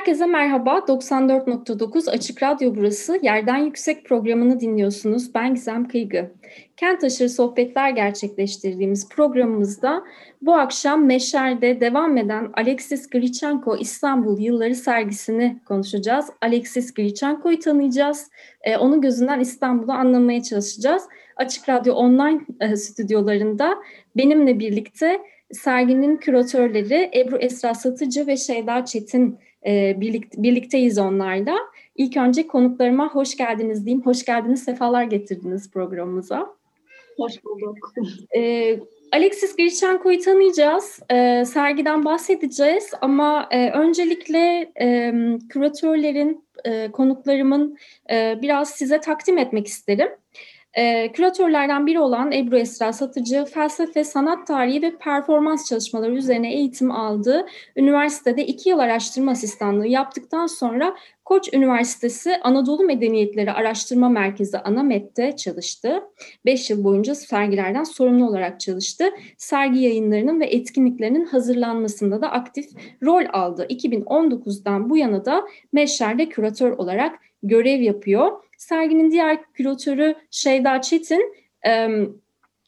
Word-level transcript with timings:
Herkese 0.00 0.26
merhaba. 0.26 0.78
94.9 0.78 2.10
Açık 2.10 2.42
Radyo 2.42 2.74
burası. 2.76 3.18
Yerden 3.22 3.56
Yüksek 3.56 4.04
programını 4.04 4.60
dinliyorsunuz. 4.60 5.34
Ben 5.34 5.54
Gizem 5.54 5.88
Kıygı. 5.88 6.30
Kent 6.76 7.04
aşırı 7.04 7.28
sohbetler 7.28 7.90
gerçekleştirdiğimiz 7.90 9.08
programımızda 9.08 10.04
bu 10.42 10.54
akşam 10.54 11.06
Meşer'de 11.06 11.80
devam 11.80 12.16
eden 12.16 12.50
Alexis 12.54 13.10
Grichenko 13.10 13.76
İstanbul 13.76 14.40
Yılları 14.40 14.74
sergisini 14.74 15.56
konuşacağız. 15.64 16.26
Alexis 16.40 16.94
Grichenko'yu 16.94 17.58
tanıyacağız. 17.58 18.30
Ee, 18.62 18.76
onun 18.76 19.00
gözünden 19.00 19.40
İstanbul'u 19.40 19.92
anlamaya 19.92 20.42
çalışacağız. 20.42 21.02
Açık 21.36 21.68
Radyo 21.68 21.94
online 21.94 22.40
e, 22.60 22.76
stüdyolarında 22.76 23.74
benimle 24.16 24.58
birlikte 24.58 25.20
serginin 25.52 26.16
küratörleri 26.16 27.10
Ebru 27.14 27.36
Esra 27.36 27.74
Satıcı 27.74 28.26
ve 28.26 28.36
Şeyda 28.36 28.84
Çetin 28.84 29.38
e, 29.66 30.00
birlikte, 30.00 30.42
birlikteyiz 30.42 30.98
onlarla. 30.98 31.56
İlk 31.96 32.16
önce 32.16 32.46
konuklarıma 32.46 33.08
hoş 33.08 33.36
geldiniz 33.36 33.86
diyeyim. 33.86 34.06
Hoş 34.06 34.24
geldiniz, 34.24 34.62
sefalar 34.64 35.04
getirdiniz 35.04 35.70
programımıza. 35.70 36.54
Hoş 37.16 37.44
bulduk. 37.44 37.92
E, 38.36 38.80
Alexis 39.12 39.56
Grichenko'yu 39.56 40.20
tanıyacağız. 40.20 41.00
E, 41.10 41.44
sergiden 41.44 42.04
bahsedeceğiz 42.04 42.90
ama 43.00 43.48
e, 43.50 43.70
öncelikle 43.70 44.72
e, 44.80 45.12
küratörlerin, 45.48 46.44
e, 46.64 46.90
konuklarımın 46.90 47.78
e, 48.10 48.38
biraz 48.42 48.70
size 48.70 49.00
takdim 49.00 49.38
etmek 49.38 49.66
isterim. 49.66 50.08
E, 50.74 51.12
küratörlerden 51.12 51.86
biri 51.86 52.00
olan 52.00 52.32
Ebru 52.32 52.58
Esra 52.58 52.92
Satıcı, 52.92 53.44
felsefe, 53.44 54.04
sanat 54.04 54.46
tarihi 54.46 54.82
ve 54.82 54.96
performans 54.96 55.68
çalışmaları 55.68 56.14
üzerine 56.14 56.54
eğitim 56.54 56.90
aldı. 56.90 57.46
Üniversitede 57.76 58.46
iki 58.46 58.68
yıl 58.68 58.78
araştırma 58.78 59.32
asistanlığı 59.32 59.86
yaptıktan 59.86 60.46
sonra 60.46 60.96
Koç 61.24 61.54
Üniversitesi 61.54 62.36
Anadolu 62.42 62.84
Medeniyetleri 62.84 63.52
Araştırma 63.52 64.08
Merkezi 64.08 64.58
ANAMET'te 64.58 65.36
çalıştı. 65.36 66.02
Beş 66.46 66.70
yıl 66.70 66.84
boyunca 66.84 67.14
sergilerden 67.14 67.84
sorumlu 67.84 68.28
olarak 68.28 68.60
çalıştı. 68.60 69.10
Sergi 69.38 69.80
yayınlarının 69.80 70.40
ve 70.40 70.46
etkinliklerinin 70.46 71.24
hazırlanmasında 71.24 72.20
da 72.22 72.30
aktif 72.30 72.66
rol 73.02 73.24
aldı. 73.32 73.66
2019'dan 73.70 74.90
bu 74.90 74.96
yana 74.96 75.24
da 75.24 75.44
Meşer'de 75.72 76.28
küratör 76.28 76.70
olarak 76.70 77.18
görev 77.42 77.80
yapıyor. 77.80 78.32
Serginin 78.60 79.10
diğer 79.10 79.42
küratörü 79.52 80.14
Şeyda 80.30 80.80
Çetin, 80.80 81.34
e, 81.66 81.88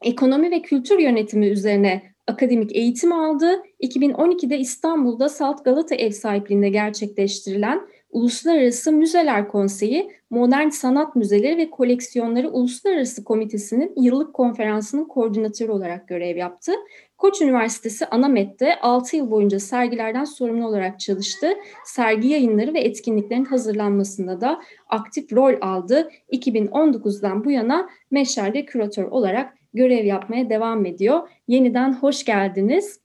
ekonomi 0.04 0.50
ve 0.50 0.62
kültür 0.62 0.98
yönetimi 0.98 1.46
üzerine 1.46 2.02
akademik 2.26 2.76
eğitim 2.76 3.12
aldı. 3.12 3.62
2012'de 3.80 4.58
İstanbul'da 4.58 5.28
Salt 5.28 5.64
Galata 5.64 5.94
ev 5.94 6.10
sahipliğinde 6.10 6.68
gerçekleştirilen 6.68 7.80
Uluslararası 8.10 8.92
Müzeler 8.92 9.48
Konseyi, 9.48 10.10
Modern 10.30 10.68
Sanat 10.68 11.16
Müzeleri 11.16 11.56
ve 11.58 11.70
Koleksiyonları 11.70 12.50
Uluslararası 12.50 13.24
Komitesi'nin 13.24 13.92
yıllık 13.96 14.34
konferansının 14.34 15.04
koordinatörü 15.04 15.72
olarak 15.72 16.08
görev 16.08 16.36
yaptı. 16.36 16.72
Koç 17.22 17.42
Üniversitesi 17.42 18.06
Anamet'te 18.06 18.80
6 18.80 19.16
yıl 19.16 19.30
boyunca 19.30 19.60
sergilerden 19.60 20.24
sorumlu 20.24 20.66
olarak 20.66 21.00
çalıştı. 21.00 21.54
Sergi 21.84 22.28
yayınları 22.28 22.74
ve 22.74 22.80
etkinliklerin 22.80 23.44
hazırlanmasında 23.44 24.40
da 24.40 24.62
aktif 24.88 25.32
rol 25.32 25.54
aldı. 25.60 26.10
2019'dan 26.32 27.44
bu 27.44 27.50
yana 27.50 27.88
Meşer'de 28.10 28.64
küratör 28.64 29.04
olarak 29.04 29.54
görev 29.74 30.04
yapmaya 30.04 30.50
devam 30.50 30.86
ediyor. 30.86 31.28
Yeniden 31.48 31.92
hoş 31.92 32.24
geldiniz. 32.24 33.00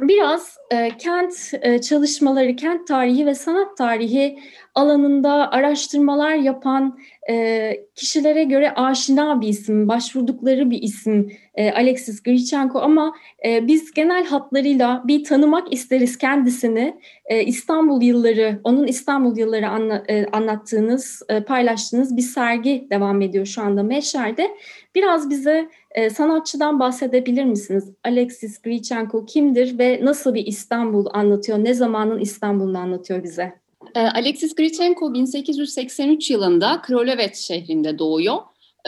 Biraz 0.00 0.56
kent 0.98 1.34
çalışmaları, 1.82 2.56
kent 2.56 2.88
tarihi 2.88 3.26
ve 3.26 3.34
sanat 3.34 3.76
tarihi 3.76 4.38
alanında 4.74 5.50
araştırmalar 5.50 6.34
yapan 6.34 6.98
e, 7.30 7.76
kişilere 7.94 8.44
göre 8.44 8.74
aşina 8.74 9.40
bir 9.40 9.48
isim, 9.48 9.88
başvurdukları 9.88 10.70
bir 10.70 10.82
isim 10.82 11.32
e, 11.54 11.72
Alexis 11.72 12.22
Grichenko 12.22 12.78
ama 12.78 13.14
e, 13.46 13.66
biz 13.66 13.92
genel 13.92 14.26
hatlarıyla 14.26 15.02
bir 15.06 15.24
tanımak 15.24 15.72
isteriz 15.72 16.18
kendisini. 16.18 17.00
E, 17.26 17.44
İstanbul 17.44 18.02
yılları, 18.02 18.60
onun 18.64 18.86
İstanbul 18.86 19.36
yılları 19.36 19.68
anla, 19.68 20.04
e, 20.08 20.26
anlattığınız, 20.26 21.22
e, 21.28 21.40
paylaştığınız 21.40 22.16
bir 22.16 22.22
sergi 22.22 22.86
devam 22.90 23.22
ediyor 23.22 23.46
şu 23.46 23.62
anda 23.62 23.82
Meşer'de. 23.82 24.50
Biraz 24.94 25.30
bize 25.30 25.68
e, 25.90 26.10
sanatçıdan 26.10 26.80
bahsedebilir 26.80 27.44
misiniz? 27.44 27.92
Alexis 28.04 28.62
Grichenko 28.62 29.26
kimdir 29.26 29.78
ve 29.78 30.00
nasıl 30.02 30.34
bir 30.34 30.46
İstanbul 30.46 31.06
anlatıyor, 31.12 31.64
ne 31.64 31.74
zamanın 31.74 32.18
İstanbul'unu 32.18 32.78
anlatıyor 32.78 33.22
bize? 33.22 33.63
Ee, 33.94 34.00
Alexis 34.00 34.54
Grichenko 34.54 35.14
1883 35.14 36.30
yılında 36.30 36.82
Krolevets 36.82 37.46
şehrinde 37.46 37.98
doğuyor. 37.98 38.36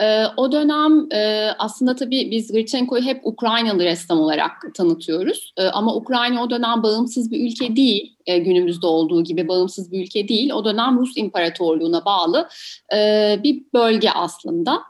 Ee, 0.01 0.25
o 0.37 0.51
dönem 0.51 1.11
e, 1.11 1.51
aslında 1.57 1.95
tabii 1.95 2.31
biz 2.31 2.51
Grichenko'yu 2.51 3.03
hep 3.03 3.21
Ukraynalı 3.23 3.83
ressam 3.83 4.19
olarak 4.19 4.51
tanıtıyoruz. 4.75 5.53
Ee, 5.57 5.63
ama 5.63 5.95
Ukrayna 5.95 6.43
o 6.43 6.49
dönem 6.49 6.83
bağımsız 6.83 7.31
bir 7.31 7.51
ülke 7.51 7.75
değil. 7.75 8.15
E, 8.25 8.37
günümüzde 8.37 8.87
olduğu 8.87 9.23
gibi 9.23 9.47
bağımsız 9.47 9.91
bir 9.91 10.03
ülke 10.03 10.27
değil. 10.27 10.51
O 10.51 10.65
dönem 10.65 10.99
Rus 10.99 11.17
İmparatorluğu'na 11.17 12.05
bağlı 12.05 12.49
e, 12.95 13.39
bir 13.43 13.63
bölge 13.73 14.09
aslında. 14.09 14.81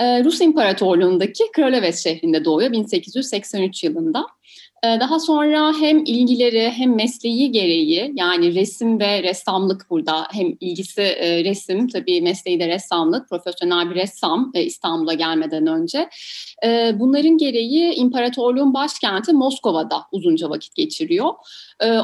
Rus 0.00 0.40
İmparatorluğu'ndaki 0.40 1.44
Krolevets 1.52 2.02
şehrinde 2.02 2.44
doğuyor 2.44 2.72
1883 2.72 3.84
yılında. 3.84 4.26
Ee, 4.84 5.00
daha 5.00 5.20
sonra 5.20 5.72
hem 5.80 6.04
ilgileri 6.04 6.70
hem 6.70 6.94
mesleği 6.96 7.52
gereği 7.52 8.12
yani 8.16 8.54
resim 8.54 9.00
ve 9.00 9.22
ressamlık 9.22 9.90
burada 9.90 10.26
hem 10.32 10.56
ilgisi 10.60 11.02
e, 11.02 11.44
resim 11.44 11.88
tabii 11.88 12.22
mesleği 12.22 12.60
de 12.60 12.68
ressamlık 12.68 13.28
profesyonel 13.28 13.90
bir 13.90 13.94
ressam 13.94 14.50
e, 14.54 14.62
İstanbul'a 14.64 15.14
gelmeden 15.14 15.66
önce. 15.66 16.08
E, 16.64 16.92
bunların 16.94 17.38
gereği 17.38 17.94
imparatorluğun 17.94 18.74
başkenti 18.74 19.32
Moskova'da 19.32 20.02
uzunca 20.12 20.50
vakit 20.50 20.74
geçiriyor. 20.74 21.34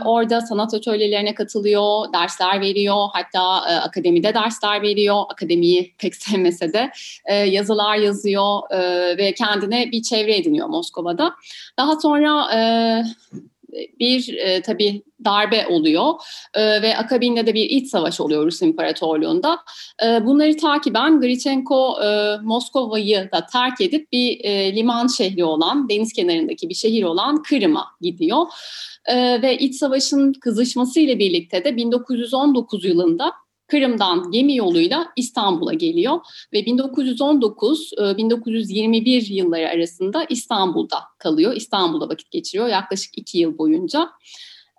Orada 0.04 0.40
sanat 0.40 0.74
atölyelerine 0.74 1.34
katılıyor, 1.34 2.12
dersler 2.12 2.60
veriyor 2.60 3.08
hatta 3.12 3.42
akademide 3.62 4.34
dersler 4.34 4.82
veriyor. 4.82 5.24
Akademiyi 5.28 5.94
pek 5.98 6.16
sevmese 6.22 6.72
de 6.72 6.90
yazılar 7.34 7.96
yazıyor 7.96 8.60
ve 9.18 9.34
kendine 9.34 9.92
bir 9.92 10.02
çevre 10.02 10.36
ediniyor 10.36 10.68
Moskova'da. 10.68 11.34
Daha 11.78 12.00
sonra 12.00 12.48
bir 14.00 14.34
e, 14.34 14.62
tabii 14.62 15.02
darbe 15.24 15.66
oluyor 15.66 16.14
e, 16.54 16.82
ve 16.82 16.96
akabinde 16.96 17.46
de 17.46 17.54
bir 17.54 17.70
iç 17.70 17.90
savaş 17.90 18.20
oluyor 18.20 18.46
Rus 18.46 18.62
İmparatorluğu'nda. 18.62 19.58
E, 20.04 20.26
bunları 20.26 20.56
takiben 20.56 21.20
Grichenko 21.20 22.02
e, 22.02 22.36
Moskova'yı 22.42 23.28
da 23.32 23.46
terk 23.46 23.80
edip 23.80 24.12
bir 24.12 24.44
e, 24.44 24.76
liman 24.76 25.06
şehri 25.06 25.44
olan, 25.44 25.88
deniz 25.88 26.12
kenarındaki 26.12 26.68
bir 26.68 26.74
şehir 26.74 27.02
olan 27.02 27.42
Kırım'a 27.42 27.86
gidiyor. 28.00 28.46
E, 29.04 29.42
ve 29.42 29.58
iç 29.58 29.74
savaşın 29.74 30.32
kızışması 30.32 31.00
ile 31.00 31.18
birlikte 31.18 31.64
de 31.64 31.76
1919 31.76 32.84
yılında 32.84 33.32
Kırım'dan 33.66 34.30
gemi 34.30 34.56
yoluyla 34.56 35.06
İstanbul'a 35.16 35.72
geliyor 35.72 36.20
ve 36.52 36.60
1919-1921 36.60 39.32
e, 39.32 39.34
yılları 39.34 39.68
arasında 39.68 40.26
İstanbul'da 40.28 40.98
kalıyor. 41.18 41.56
İstanbul'da 41.56 42.08
vakit 42.08 42.30
geçiriyor 42.30 42.68
yaklaşık 42.68 43.18
iki 43.18 43.38
yıl 43.38 43.58
boyunca. 43.58 44.08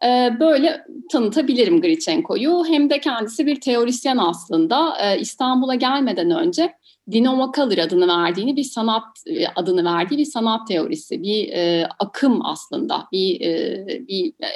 E, 0.03 0.39
böyle 0.39 0.85
tanıtabilirim 1.11 1.81
Grichenko'yu. 1.81 2.65
Hem 2.67 2.89
de 2.89 2.99
kendisi 2.99 3.45
bir 3.45 3.61
teorisyen 3.61 4.17
aslında. 4.17 4.97
E, 5.01 5.19
İstanbul'a 5.19 5.75
gelmeden 5.75 6.31
önce 6.31 6.73
Dinamo 7.11 7.51
Color 7.55 7.77
adını 7.77 8.07
verdiğini 8.07 8.55
bir 8.55 8.63
sanat 8.63 9.03
e, 9.25 9.47
adını 9.47 9.85
verdiği 9.85 10.17
bir 10.17 10.25
sanat 10.25 10.67
teorisi, 10.67 11.23
bir 11.23 11.49
e, 11.49 11.87
akım 11.99 12.45
aslında, 12.45 13.07
bir 13.11 13.41
e, 13.41 13.85
bir 14.07 14.27
e, 14.29 14.47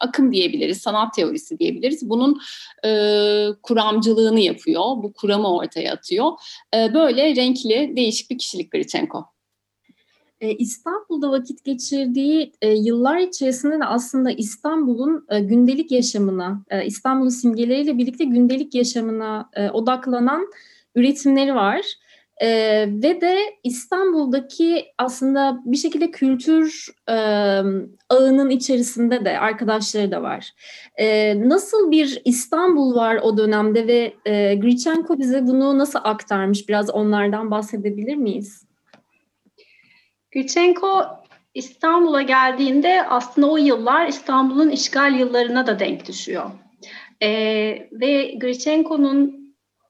akım 0.00 0.32
diyebiliriz, 0.32 0.78
sanat 0.78 1.14
teorisi 1.14 1.58
diyebiliriz. 1.58 2.08
Bunun 2.08 2.40
e, 2.84 2.90
kuramcılığını 3.62 4.40
yapıyor, 4.40 4.84
bu 4.84 5.12
kuramı 5.12 5.56
ortaya 5.56 5.92
atıyor. 5.92 6.32
E, 6.74 6.94
böyle 6.94 7.36
renkli, 7.36 7.92
değişik 7.96 8.30
bir 8.30 8.38
kişilik 8.38 8.72
Grichenko. 8.72 9.24
e, 10.40 10.54
İstanbul'da 10.54 11.30
vakit 11.30 11.64
geçirdiği 11.64 12.52
e, 12.62 12.72
yıllar 12.72 13.18
içerisinde 13.18 13.78
de 13.78 13.84
aslında 13.84 14.30
İstanbul'un 14.30 15.26
gündelik 15.40 15.92
yaşamına, 15.92 16.64
İstanbul'un 16.86 17.28
simgeleriyle 17.28 17.98
birlikte 17.98 18.24
gündelik 18.24 18.74
yaşamına 18.74 19.50
odaklanan 19.72 20.46
üretimleri 20.94 21.54
var. 21.54 21.86
E, 22.40 22.48
ve 22.88 23.20
de 23.20 23.38
İstanbul'daki 23.64 24.86
aslında 24.98 25.60
bir 25.64 25.76
şekilde 25.76 26.10
kültür 26.10 26.86
e, 27.08 27.14
ağının 28.08 28.50
içerisinde 28.50 29.24
de 29.24 29.38
arkadaşları 29.38 30.10
da 30.10 30.22
var. 30.22 30.50
E, 30.96 31.34
nasıl 31.48 31.90
bir 31.90 32.22
İstanbul 32.24 32.94
var 32.94 33.16
o 33.22 33.38
dönemde 33.38 33.86
ve 33.86 34.14
e, 34.26 34.54
Grichenko 34.54 35.18
bize 35.18 35.46
bunu 35.46 35.78
nasıl 35.78 35.98
aktarmış? 36.04 36.68
Biraz 36.68 36.90
onlardan 36.90 37.50
bahsedebilir 37.50 38.16
miyiz? 38.16 38.66
Grichenko 40.32 41.02
İstanbul'a 41.54 42.22
geldiğinde 42.22 43.02
aslında 43.08 43.50
o 43.50 43.56
yıllar 43.56 44.06
İstanbul'un 44.06 44.70
işgal 44.70 45.14
yıllarına 45.18 45.66
da 45.66 45.78
denk 45.78 46.08
düşüyor. 46.08 46.50
E, 47.22 47.28
ve 47.92 48.34
Grichenko'nun 48.40 49.43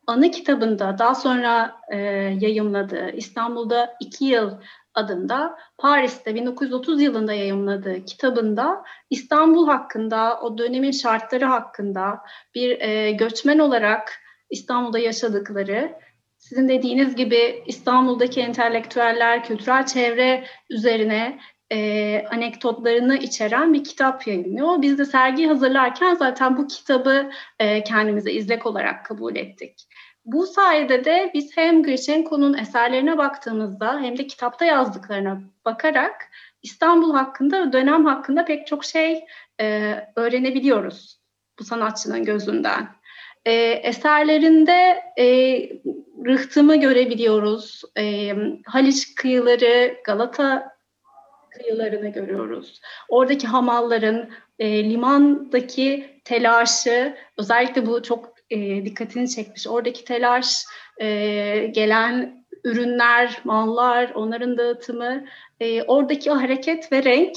anı 0.07 0.31
kitabında 0.31 0.99
daha 0.99 1.15
sonra 1.15 1.77
e, 1.93 1.97
yayımladığı 2.41 3.11
İstanbul'da 3.11 3.97
iki 4.01 4.25
yıl 4.25 4.51
adında 4.95 5.59
Paris'te 5.79 6.35
1930 6.35 7.03
yılında 7.03 7.33
yayımladığı 7.33 8.05
kitabında 8.05 8.85
İstanbul 9.11 9.67
hakkında, 9.67 10.41
o 10.41 10.59
dönemin 10.59 10.91
şartları 10.91 11.45
hakkında 11.45 12.21
bir 12.55 12.81
e, 12.81 13.13
göçmen 13.13 13.59
olarak 13.59 14.13
İstanbul'da 14.51 14.99
yaşadıkları, 14.99 15.95
sizin 16.39 16.69
dediğiniz 16.69 17.17
gibi 17.17 17.63
İstanbul'daki 17.67 18.41
entelektüeller, 18.41 19.45
kültürel 19.45 19.87
çevre 19.87 20.45
üzerine 20.71 21.39
e, 21.75 22.27
anekdotlarını 22.31 23.17
içeren 23.17 23.75
bir 23.75 23.85
kitap 23.85 24.27
yayınlıyor. 24.27 24.83
Biz 24.83 24.99
de 24.99 25.05
sergi 25.05 25.47
hazırlarken 25.47 26.15
zaten 26.15 26.57
bu 26.57 26.67
kitabı 26.67 27.31
e, 27.59 27.85
kendimize 27.85 28.33
izlek 28.33 28.67
olarak 28.67 29.05
kabul 29.05 29.37
ettik. 29.37 29.89
Bu 30.25 30.47
sayede 30.47 31.05
de 31.05 31.31
biz 31.35 31.57
hem 31.57 31.83
Grichenko'nun 31.83 32.59
eserlerine 32.59 33.19
baktığımızda 33.19 34.01
hem 34.01 34.19
de 34.19 34.27
kitapta 34.27 34.65
yazdıklarına 34.65 35.41
bakarak 35.65 36.31
İstanbul 36.63 37.13
hakkında, 37.13 37.73
dönem 37.73 38.07
hakkında 38.07 38.45
pek 38.45 38.67
çok 38.67 38.85
şey 38.85 39.25
e, 39.61 39.95
öğrenebiliyoruz 40.17 41.21
bu 41.59 41.65
sanatçının 41.65 42.25
gözünden. 42.25 42.89
E, 43.45 43.53
eserlerinde 43.63 45.03
e, 45.19 45.27
rıhtımı 46.27 46.77
görebiliyoruz, 46.77 47.83
e, 47.99 48.35
Haliç 48.67 49.15
kıyıları, 49.15 49.97
Galata 50.05 50.74
kıyılarını 51.57 52.09
görüyoruz. 52.09 52.81
Oradaki 53.09 53.47
hamalların, 53.47 54.31
e, 54.59 54.91
limandaki 54.91 56.21
telaşı, 56.25 57.17
özellikle 57.39 57.87
bu 57.87 58.03
çok 58.03 58.35
e, 58.51 58.85
dikkatini 58.85 59.29
çekmiş. 59.29 59.67
Oradaki 59.67 60.05
telaş, 60.05 60.65
e, 61.01 61.07
gelen 61.67 62.45
ürünler, 62.65 63.41
mallar, 63.45 64.11
onların 64.15 64.59
dağıtımı, 64.59 65.25
e, 65.61 65.83
oradaki 65.83 66.31
hareket 66.31 66.93
ve 66.93 67.05
renk 67.05 67.37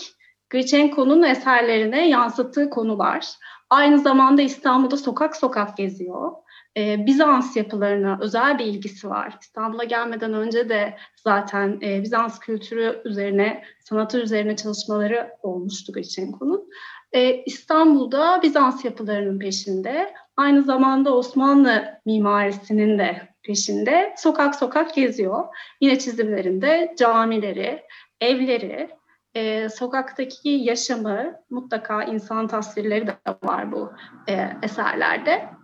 Grichenko'nun 0.50 1.24
eserlerine 1.24 2.10
yansıttığı 2.10 2.70
konular. 2.70 3.26
Aynı 3.70 4.00
zamanda 4.00 4.42
İstanbul'da 4.42 4.98
sokak 4.98 5.36
sokak 5.36 5.78
geziyor. 5.78 6.32
Ee, 6.78 7.06
Bizans 7.06 7.56
yapılarına 7.56 8.18
özel 8.22 8.60
bir 8.60 8.66
ilgisi 8.66 9.10
var. 9.10 9.38
İstanbul'a 9.42 9.84
gelmeden 9.84 10.34
önce 10.34 10.70
de 10.70 10.98
zaten 11.16 11.80
e, 11.82 12.04
Bizans 12.04 12.40
kültürü 12.40 13.02
üzerine, 13.06 13.64
sanatı 13.80 14.20
üzerine 14.22 14.56
çalışmaları 14.56 15.30
olmuştu 15.44 15.94
Grichenko'nun. 15.94 16.70
Ee, 17.14 17.44
İstanbul'da 17.46 18.42
Bizans 18.44 18.86
yapılarının 18.86 19.40
peşinde. 19.40 20.14
Aynı 20.38 20.64
zamanda 20.64 21.16
Osmanlı 21.16 21.86
mimarisinin 22.06 23.00
de 23.00 23.22
peşinde 23.44 24.14
sokak 24.18 24.56
sokak 24.56 24.96
geziyor. 24.96 25.46
Yine 25.82 26.00
çizimlerinde 26.00 26.96
camileri, 26.98 27.82
evleri, 28.22 28.90
e, 29.36 29.70
sokaktaki 29.70 30.50
yaşamı 30.50 31.34
mutlaka 31.50 32.04
insan 32.04 32.48
tasvirleri 32.48 33.08
de 33.08 33.16
var 33.44 33.72
bu 33.72 33.92
e, 34.28 34.50
eserlerde. 34.64 35.57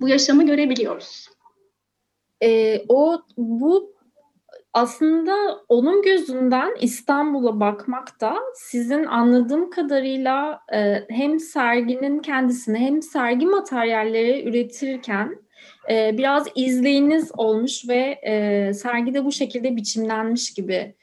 Bu 0.00 0.08
yaşamı 0.08 0.46
görebiliyoruz. 0.46 1.28
E, 2.42 2.80
o 2.88 3.22
bu 3.36 3.96
aslında 4.72 5.34
onun 5.68 6.02
gözünden 6.02 6.74
İstanbul'a 6.80 7.60
bakmak 7.60 8.20
da 8.20 8.36
sizin 8.54 9.04
anladığım 9.04 9.70
kadarıyla 9.70 10.60
e, 10.74 11.04
hem 11.08 11.40
serginin 11.40 12.18
kendisini 12.18 12.78
hem 12.78 13.02
sergi 13.02 13.46
materyalleri 13.46 14.48
üretirken 14.48 15.38
e, 15.90 16.18
biraz 16.18 16.46
izleyiniz 16.54 17.30
olmuş 17.36 17.88
ve 17.88 18.18
e, 18.22 18.72
sergide 18.74 19.24
bu 19.24 19.32
şekilde 19.32 19.76
biçimlenmiş 19.76 20.54
gibi 20.54 20.94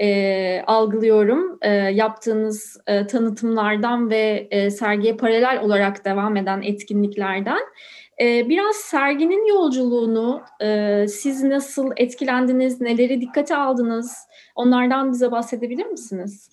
e, 0.00 0.62
algılıyorum. 0.66 1.58
E, 1.62 1.70
yaptığınız 1.70 2.80
e, 2.86 3.06
tanıtımlardan 3.06 4.10
ve 4.10 4.48
e, 4.50 4.70
sergiye 4.70 5.16
paralel 5.16 5.60
olarak 5.62 6.04
devam 6.04 6.36
eden 6.36 6.62
etkinliklerden. 6.62 7.60
Ee, 8.22 8.48
biraz 8.48 8.76
serginin 8.76 9.46
yolculuğunu, 9.46 10.42
e, 10.60 11.06
siz 11.08 11.42
nasıl 11.42 11.90
etkilendiniz, 11.96 12.80
neleri 12.80 13.20
dikkate 13.20 13.56
aldınız, 13.56 14.16
onlardan 14.56 15.12
bize 15.12 15.30
bahsedebilir 15.30 15.86
misiniz? 15.86 16.50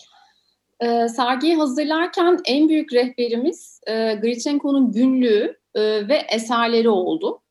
E, 0.79 1.07
sergiyi 1.07 1.55
hazırlarken 1.55 2.39
en 2.45 2.69
büyük 2.69 2.93
rehberimiz 2.93 3.81
e, 3.87 4.23
günlüğü 4.91 5.57
e, 5.75 5.81
ve 6.07 6.25
eserleri 6.29 6.89
oldu. 6.89 7.41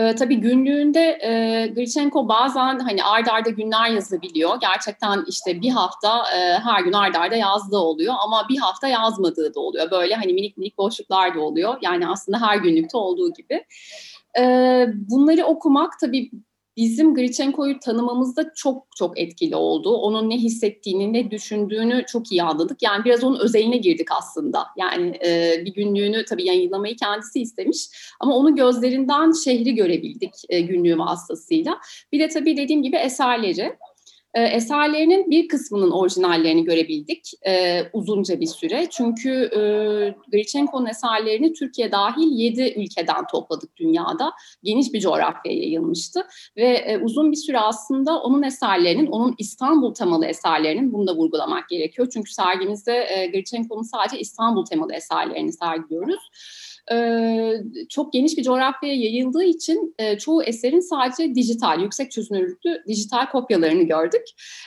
E, 0.00 0.14
tabii 0.14 0.36
günlüğünde 0.36 1.18
e, 1.22 1.66
Grichenko 1.66 2.28
bazen 2.28 2.78
hani 2.78 3.04
ard 3.04 3.26
arda 3.26 3.50
günler 3.50 3.90
yazabiliyor. 3.90 4.60
Gerçekten 4.60 5.24
işte 5.28 5.60
bir 5.60 5.70
hafta 5.70 6.24
e, 6.36 6.58
her 6.58 6.80
gün 6.80 6.92
ard 6.92 7.14
arda 7.14 7.36
yazdığı 7.36 7.78
oluyor 7.78 8.14
ama 8.24 8.46
bir 8.48 8.58
hafta 8.58 8.88
yazmadığı 8.88 9.54
da 9.54 9.60
oluyor. 9.60 9.90
Böyle 9.90 10.14
hani 10.14 10.32
minik 10.32 10.56
minik 10.56 10.78
boşluklar 10.78 11.34
da 11.34 11.40
oluyor. 11.40 11.78
Yani 11.82 12.08
aslında 12.08 12.40
her 12.40 12.56
günlükte 12.56 12.96
olduğu 12.96 13.32
gibi. 13.32 13.64
E, 14.38 14.86
bunları 14.94 15.44
okumak 15.44 15.98
tabii 16.00 16.30
bizim 16.80 17.14
Grichenko'yu 17.14 17.78
tanımamızda 17.78 18.52
çok 18.54 18.86
çok 18.96 19.20
etkili 19.20 19.56
oldu. 19.56 19.96
Onun 19.96 20.30
ne 20.30 20.36
hissettiğini, 20.36 21.12
ne 21.12 21.30
düşündüğünü 21.30 22.04
çok 22.06 22.32
iyi 22.32 22.42
anladık. 22.42 22.82
Yani 22.82 23.04
biraz 23.04 23.24
onun 23.24 23.40
özeline 23.40 23.76
girdik 23.76 24.08
aslında. 24.18 24.66
Yani 24.76 25.18
e, 25.26 25.62
bir 25.64 25.74
günlüğünü 25.74 26.24
tabii 26.24 26.44
yayınlamayı 26.44 26.96
kendisi 26.96 27.40
istemiş. 27.40 27.88
Ama 28.20 28.36
onun 28.36 28.56
gözlerinden 28.56 29.32
şehri 29.32 29.74
görebildik 29.74 30.34
e, 30.48 30.60
günlüğü 30.60 30.98
vasıtasıyla. 30.98 31.78
Bir 32.12 32.20
de 32.20 32.28
tabii 32.28 32.56
dediğim 32.56 32.82
gibi 32.82 32.96
eserleri. 32.96 33.76
E, 34.34 34.42
eserlerinin 34.42 35.30
bir 35.30 35.48
kısmının 35.48 35.90
orijinallerini 35.90 36.64
görebildik 36.64 37.30
e, 37.46 37.82
uzunca 37.92 38.40
bir 38.40 38.46
süre. 38.46 38.86
Çünkü 38.90 39.30
e, 39.30 39.60
Grichenko'nun 40.32 40.86
eserlerini 40.86 41.52
Türkiye 41.52 41.92
dahil 41.92 42.30
7 42.30 42.74
ülkeden 42.76 43.26
topladık 43.32 43.76
dünyada. 43.76 44.32
Geniş 44.62 44.92
bir 44.92 45.00
coğrafyaya 45.00 45.58
yayılmıştı. 45.58 46.26
Ve 46.56 46.68
e, 46.68 46.98
uzun 46.98 47.32
bir 47.32 47.36
süre 47.36 47.58
aslında 47.58 48.20
onun 48.20 48.42
eserlerinin, 48.42 49.06
onun 49.06 49.34
İstanbul 49.38 49.94
temalı 49.94 50.26
eserlerinin, 50.26 50.92
bunu 50.92 51.06
da 51.06 51.16
vurgulamak 51.16 51.68
gerekiyor. 51.68 52.08
Çünkü 52.12 52.32
sergimizde 52.32 53.06
e, 53.10 53.26
Grichenko'nun 53.26 53.82
sadece 53.82 54.18
İstanbul 54.18 54.64
temalı 54.64 54.94
eserlerini 54.94 55.52
sergiliyoruz 55.52 56.30
çok 57.88 58.12
geniş 58.12 58.36
bir 58.36 58.42
coğrafyaya 58.42 58.94
yayıldığı 58.94 59.44
için 59.44 59.94
çoğu 60.18 60.42
eserin 60.42 60.80
sadece 60.80 61.34
dijital, 61.34 61.80
yüksek 61.80 62.10
çözünürlüklü 62.10 62.82
dijital 62.86 63.30
kopyalarını 63.30 63.82
gördük 63.82 64.22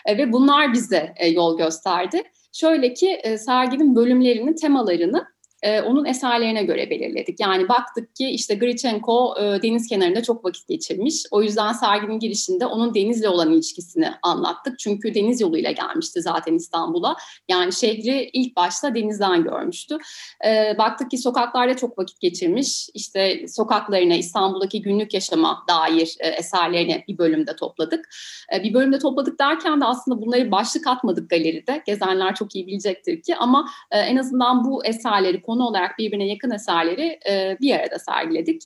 ve 0.08 0.32
bunlar 0.32 0.74
bize 0.74 1.14
yol 1.32 1.58
gösterdi. 1.58 2.24
Şöyle 2.54 2.94
ki 2.94 3.22
serginin 3.38 3.96
bölümlerinin 3.96 4.56
temalarını 4.56 5.26
e, 5.64 5.82
onun 5.82 6.06
eserlerine 6.06 6.64
göre 6.64 6.90
belirledik. 6.90 7.40
Yani 7.40 7.70
baktık 7.70 8.16
ki 8.16 8.30
işte 8.30 8.56
Grichenko 8.56 9.36
e, 9.40 9.62
deniz 9.62 9.88
kenarında 9.88 10.24
çok 10.24 10.46
vakit 10.46 10.68
geçirmiş. 10.68 11.24
O 11.32 11.44
yüzden 11.44 11.74
serginin 11.74 12.20
girişinde 12.20 12.66
onun 12.66 12.94
denizle 12.94 13.30
olan 13.30 13.52
ilişkisini 13.52 14.10
anlattık. 14.24 14.80
Çünkü 14.80 15.16
deniz 15.16 15.42
yoluyla 15.42 15.72
gelmişti 15.72 16.22
zaten 16.22 16.54
İstanbul'a. 16.54 17.16
Yani 17.50 17.74
şehri 17.74 18.30
ilk 18.34 18.56
başta 18.56 18.96
denizden 18.96 19.44
görmüştü. 19.44 19.98
E, 20.46 20.78
baktık 20.78 21.12
ki 21.12 21.18
sokaklarda 21.18 21.74
çok 21.74 21.98
vakit 21.98 22.20
geçirmiş. 22.20 22.90
İşte 22.94 23.48
sokaklarına, 23.48 24.16
İstanbul'daki 24.16 24.82
günlük 24.82 25.14
yaşama 25.14 25.64
dair 25.70 26.16
e, 26.20 26.28
eserlerini 26.28 27.04
bir 27.08 27.18
bölümde 27.18 27.56
topladık. 27.56 28.10
E, 28.56 28.64
bir 28.64 28.74
bölümde 28.74 29.00
topladık 29.00 29.40
derken 29.40 29.82
de 29.82 29.86
aslında 29.86 30.22
bunları 30.22 30.52
başlık 30.52 30.88
atmadık 30.88 31.30
galeride. 31.30 31.84
Gezenler 31.86 32.36
çok 32.36 32.56
iyi 32.56 32.68
bilecektir 32.68 33.22
ki 33.22 33.36
ama 33.36 33.70
e, 33.92 34.00
en 34.00 34.18
azından 34.18 34.66
bu 34.66 34.86
eserleri 34.86 35.42
konu 35.54 35.68
olarak 35.68 35.98
birbirine 35.98 36.28
yakın 36.28 36.52
eserleri 36.52 37.20
e, 37.30 37.58
bir 37.62 37.76
arada 37.76 38.00
sergiledik. 38.00 38.62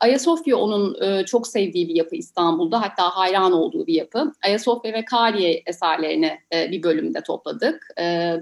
Ayasofya 0.00 0.56
onun 0.56 1.02
e, 1.02 1.24
çok 1.24 1.46
sevdiği 1.46 1.88
bir 1.88 1.94
yapı 1.94 2.16
İstanbul'da 2.16 2.82
hatta 2.82 3.16
hayran 3.16 3.52
olduğu 3.52 3.86
bir 3.86 3.94
yapı. 3.94 4.32
Ayasofya 4.44 4.92
ve 4.92 5.04
Kariye 5.04 5.62
eserlerini 5.66 6.38
e, 6.52 6.70
bir 6.70 6.82
bölümde 6.82 7.20
topladık. 7.22 7.88
E, 8.00 8.34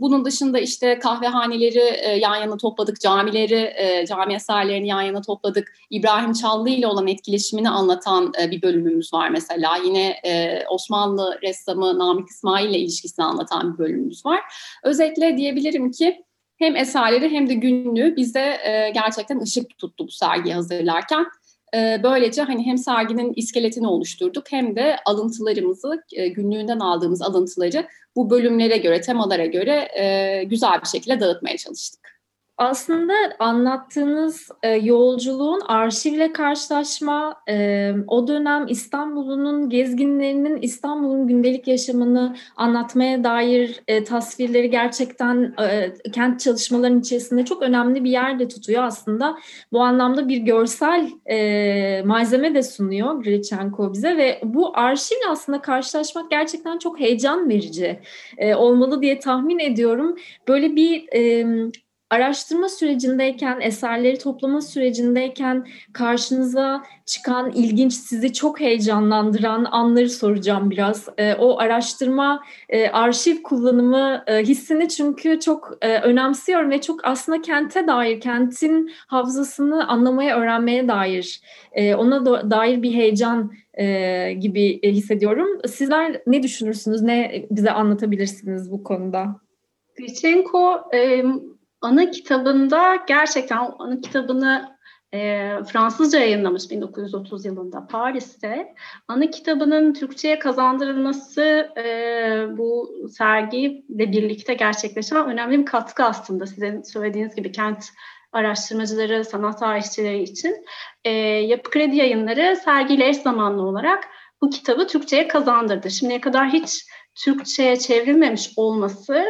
bunun 0.00 0.24
dışında 0.24 0.58
işte 0.58 0.98
kahvehaneleri 0.98 1.78
e, 1.78 2.18
yan 2.18 2.36
yana 2.36 2.56
topladık, 2.56 3.00
camileri, 3.00 3.72
e, 3.76 4.06
cami 4.06 4.34
eserlerini 4.34 4.88
yan 4.88 5.02
yana 5.02 5.20
topladık. 5.20 5.72
İbrahim 5.90 6.32
Çallı 6.32 6.70
ile 6.70 6.86
olan 6.86 7.06
etkileşimini 7.06 7.70
anlatan 7.70 8.32
e, 8.42 8.50
bir 8.50 8.62
bölümümüz 8.62 9.14
var 9.14 9.30
mesela. 9.30 9.76
Yine 9.84 10.20
e, 10.24 10.64
Osmanlı 10.68 11.38
ressamı 11.42 11.98
Namık 11.98 12.28
İsmail 12.28 12.70
ile 12.70 12.78
ilişkisini 12.78 13.24
anlatan 13.24 13.74
bir 13.74 13.78
bölümümüz 13.78 14.26
var. 14.26 14.40
Özetle 14.84 15.36
diyebilirim 15.36 15.90
ki 15.90 16.24
hem 16.62 16.76
eserleri 16.76 17.28
hem 17.28 17.48
de 17.48 17.54
günlüğü 17.54 18.16
bize 18.16 18.60
e, 18.64 18.90
gerçekten 18.94 19.40
ışık 19.40 19.78
tuttu 19.78 20.06
bu 20.06 20.10
sergiyi 20.10 20.54
hazırlarken. 20.54 21.26
E, 21.74 22.00
böylece 22.02 22.42
hani 22.42 22.66
hem 22.66 22.78
serginin 22.78 23.32
iskeletini 23.36 23.86
oluşturduk 23.86 24.52
hem 24.52 24.76
de 24.76 24.96
alıntılarımızı, 25.06 26.02
e, 26.12 26.28
günlüğünden 26.28 26.78
aldığımız 26.78 27.22
alıntıları 27.22 27.86
bu 28.16 28.30
bölümlere 28.30 28.76
göre, 28.76 29.00
temalara 29.00 29.46
göre 29.46 29.88
e, 29.98 30.44
güzel 30.44 30.80
bir 30.82 30.88
şekilde 30.88 31.20
dağıtmaya 31.20 31.56
çalıştık. 31.56 32.01
Aslında 32.58 33.12
anlattığınız 33.38 34.48
e, 34.62 34.68
yolculuğun 34.68 35.60
arşivle 35.60 36.32
karşılaşma, 36.32 37.36
e, 37.48 37.92
o 38.08 38.28
dönem 38.28 38.66
İstanbul'un 38.68 39.68
gezginlerinin 39.68 40.62
İstanbul'un 40.62 41.26
gündelik 41.26 41.68
yaşamını 41.68 42.36
anlatmaya 42.56 43.24
dair 43.24 43.82
e, 43.88 44.04
tasvirleri 44.04 44.70
gerçekten 44.70 45.54
e, 45.60 45.94
kent 46.12 46.40
çalışmalarının 46.40 47.00
içerisinde 47.00 47.44
çok 47.44 47.62
önemli 47.62 48.04
bir 48.04 48.10
yerde 48.10 48.48
tutuyor 48.48 48.82
aslında. 48.82 49.38
Bu 49.72 49.80
anlamda 49.80 50.28
bir 50.28 50.38
görsel 50.38 51.10
e, 51.30 52.02
malzeme 52.02 52.54
de 52.54 52.62
sunuyor 52.62 53.22
Grichenko 53.22 53.92
bize 53.92 54.16
ve 54.16 54.40
bu 54.44 54.78
arşivle 54.78 55.28
aslında 55.30 55.60
karşılaşmak 55.60 56.30
gerçekten 56.30 56.78
çok 56.78 57.00
heyecan 57.00 57.48
verici 57.48 58.00
e, 58.38 58.54
olmalı 58.54 59.02
diye 59.02 59.18
tahmin 59.18 59.58
ediyorum. 59.58 60.16
Böyle 60.48 60.76
bir 60.76 61.08
e, 61.14 61.46
araştırma 62.12 62.68
sürecindeyken, 62.68 63.60
eserleri 63.60 64.18
toplama 64.18 64.60
sürecindeyken 64.60 65.66
karşınıza 65.92 66.82
çıkan 67.06 67.50
ilginç, 67.50 67.92
sizi 67.92 68.32
çok 68.32 68.60
heyecanlandıran 68.60 69.66
anları 69.70 70.10
soracağım 70.10 70.70
biraz. 70.70 71.08
E, 71.18 71.34
o 71.34 71.58
araştırma, 71.58 72.42
e, 72.68 72.88
arşiv 72.88 73.42
kullanımı 73.42 74.24
e, 74.26 74.38
hissini 74.38 74.88
çünkü 74.88 75.40
çok 75.40 75.78
e, 75.80 75.98
önemsiyorum 75.98 76.70
ve 76.70 76.80
çok 76.80 77.00
aslında 77.04 77.42
kente 77.42 77.86
dair, 77.86 78.20
kentin 78.20 78.90
hafızasını 79.06 79.88
anlamaya, 79.88 80.38
öğrenmeye 80.38 80.88
dair, 80.88 81.40
e, 81.72 81.94
ona 81.94 82.16
do- 82.16 82.50
dair 82.50 82.82
bir 82.82 82.92
heyecan 82.92 83.52
e, 83.74 84.32
gibi 84.32 84.80
e, 84.82 84.90
hissediyorum. 84.90 85.48
Sizler 85.66 86.22
ne 86.26 86.42
düşünürsünüz, 86.42 87.02
ne 87.02 87.46
bize 87.50 87.70
anlatabilirsiniz 87.70 88.72
bu 88.72 88.84
konuda? 88.84 89.40
Gritchenko 89.98 90.80
e, 90.94 91.24
ana 91.82 92.10
kitabında 92.10 92.96
gerçekten 93.06 93.70
ana 93.78 94.00
kitabını 94.00 94.78
e, 95.14 95.18
Fransızca 95.72 96.18
yayınlamış 96.18 96.70
1930 96.70 97.44
yılında 97.44 97.86
Paris'te. 97.86 98.74
Ana 99.08 99.30
kitabının 99.30 99.92
Türkçe'ye 99.92 100.38
kazandırılması 100.38 101.42
e, 101.76 101.84
bu 102.58 102.94
sergiyle 103.10 104.12
birlikte 104.12 104.54
gerçekleşen 104.54 105.26
önemli 105.26 105.58
bir 105.58 105.66
katkı 105.66 106.04
aslında. 106.04 106.46
Sizin 106.46 106.82
söylediğiniz 106.82 107.34
gibi 107.34 107.52
kent 107.52 107.84
araştırmacıları, 108.32 109.24
sanat 109.24 109.58
tarihçileri 109.58 110.22
için. 110.22 110.64
E, 111.04 111.10
Yapı 111.10 111.70
Kredi 111.70 111.96
yayınları 111.96 112.56
sergiyle 112.56 113.08
eş 113.08 113.16
zamanlı 113.16 113.62
olarak 113.62 114.04
bu 114.42 114.50
kitabı 114.50 114.86
Türkçe'ye 114.86 115.28
kazandırdı. 115.28 115.90
Şimdiye 115.90 116.20
kadar 116.20 116.48
hiç 116.48 116.84
Türkçe'ye 117.24 117.76
çevrilmemiş 117.76 118.50
olması 118.56 119.24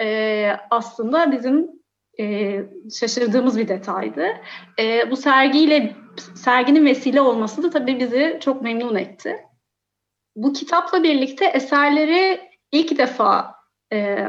e, 0.00 0.50
aslında 0.70 1.32
bizim 1.32 1.78
e, 2.20 2.60
şaşırdığımız 3.00 3.58
bir 3.58 3.68
detaydı. 3.68 4.26
E, 4.78 5.10
bu 5.10 5.16
sergiyle 5.16 5.96
serginin 6.34 6.86
vesile 6.86 7.20
olması 7.20 7.62
da 7.62 7.70
tabii 7.70 8.00
bizi 8.00 8.38
çok 8.40 8.62
memnun 8.62 8.94
etti. 8.94 9.36
Bu 10.36 10.52
kitapla 10.52 11.02
birlikte 11.02 11.46
eserleri 11.46 12.40
ilk 12.72 12.98
defa 12.98 13.54
e, 13.92 14.26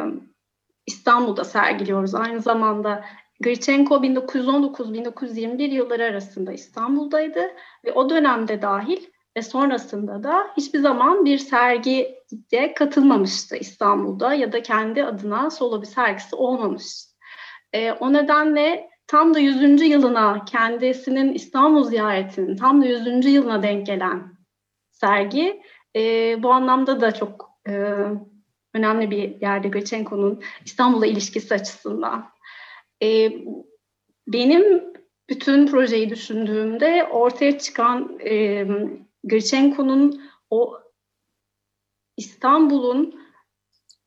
İstanbul'da 0.87 1.43
sergiliyoruz. 1.43 2.15
Aynı 2.15 2.41
zamanda 2.41 3.05
Grichenko 3.41 3.95
1919-1921 3.95 5.61
yılları 5.61 6.03
arasında 6.03 6.51
İstanbul'daydı 6.51 7.51
ve 7.85 7.91
o 7.91 8.09
dönemde 8.09 8.61
dahil 8.61 9.05
ve 9.37 9.41
sonrasında 9.41 10.23
da 10.23 10.47
hiçbir 10.57 10.79
zaman 10.79 11.25
bir 11.25 11.37
sergiye 11.37 12.73
katılmamıştı 12.75 13.55
İstanbul'da 13.55 14.33
ya 14.33 14.51
da 14.51 14.61
kendi 14.61 15.03
adına 15.03 15.49
solo 15.49 15.81
bir 15.81 15.87
sergisi 15.87 16.35
olmamıştı. 16.35 17.08
E, 17.73 17.91
o 17.91 18.13
nedenle 18.13 18.89
tam 19.07 19.33
da 19.33 19.39
100. 19.39 19.81
yılına 19.81 20.45
kendisinin 20.45 21.33
İstanbul 21.33 21.83
ziyaretinin 21.83 22.55
tam 22.55 22.81
da 22.81 22.85
100. 22.85 23.25
yılına 23.25 23.63
denk 23.63 23.85
gelen 23.85 24.37
sergi 24.91 25.61
e, 25.95 26.35
bu 26.43 26.51
anlamda 26.51 27.01
da 27.01 27.11
çok 27.13 27.49
e, 27.67 27.73
önemli 28.73 29.11
bir 29.11 29.41
yerde 29.41 29.67
Göçenko'nun 29.67 30.43
İstanbul'a 30.65 31.05
ilişkisi 31.05 31.53
açısından. 31.53 32.29
E, 33.03 33.31
benim 34.27 34.93
bütün 35.29 35.67
projeyi 35.67 36.09
düşündüğümde 36.09 37.07
ortaya 37.11 37.59
çıkan 37.59 38.19
e, 38.25 38.67
Göçenko'nun 39.23 40.21
o 40.49 40.79
İstanbul'un 42.17 43.19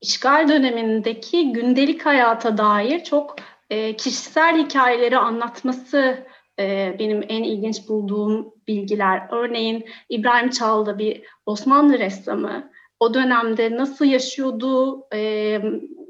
işgal 0.00 0.49
dönemindeki 0.49 1.52
gündelik 1.52 2.07
hayata 2.07 2.59
dair 2.59 3.04
çok 3.04 3.37
e, 3.73 3.97
kişisel 3.97 4.64
hikayeleri 4.64 5.19
anlatması 5.19 6.26
e, 6.59 6.97
benim 6.99 7.25
en 7.29 7.43
ilginç 7.43 7.88
bulduğum 7.88 8.55
bilgiler. 8.69 9.29
Örneğin 9.31 9.87
İbrahim 10.09 10.50
Çalda 10.50 10.99
bir 10.99 11.23
Osmanlı 11.47 11.99
ressamı. 11.99 12.71
O 13.00 13.14
dönemde 13.14 13.76
nasıl 13.76 14.05
yaşıyordu, 14.05 15.05
e, 15.14 15.21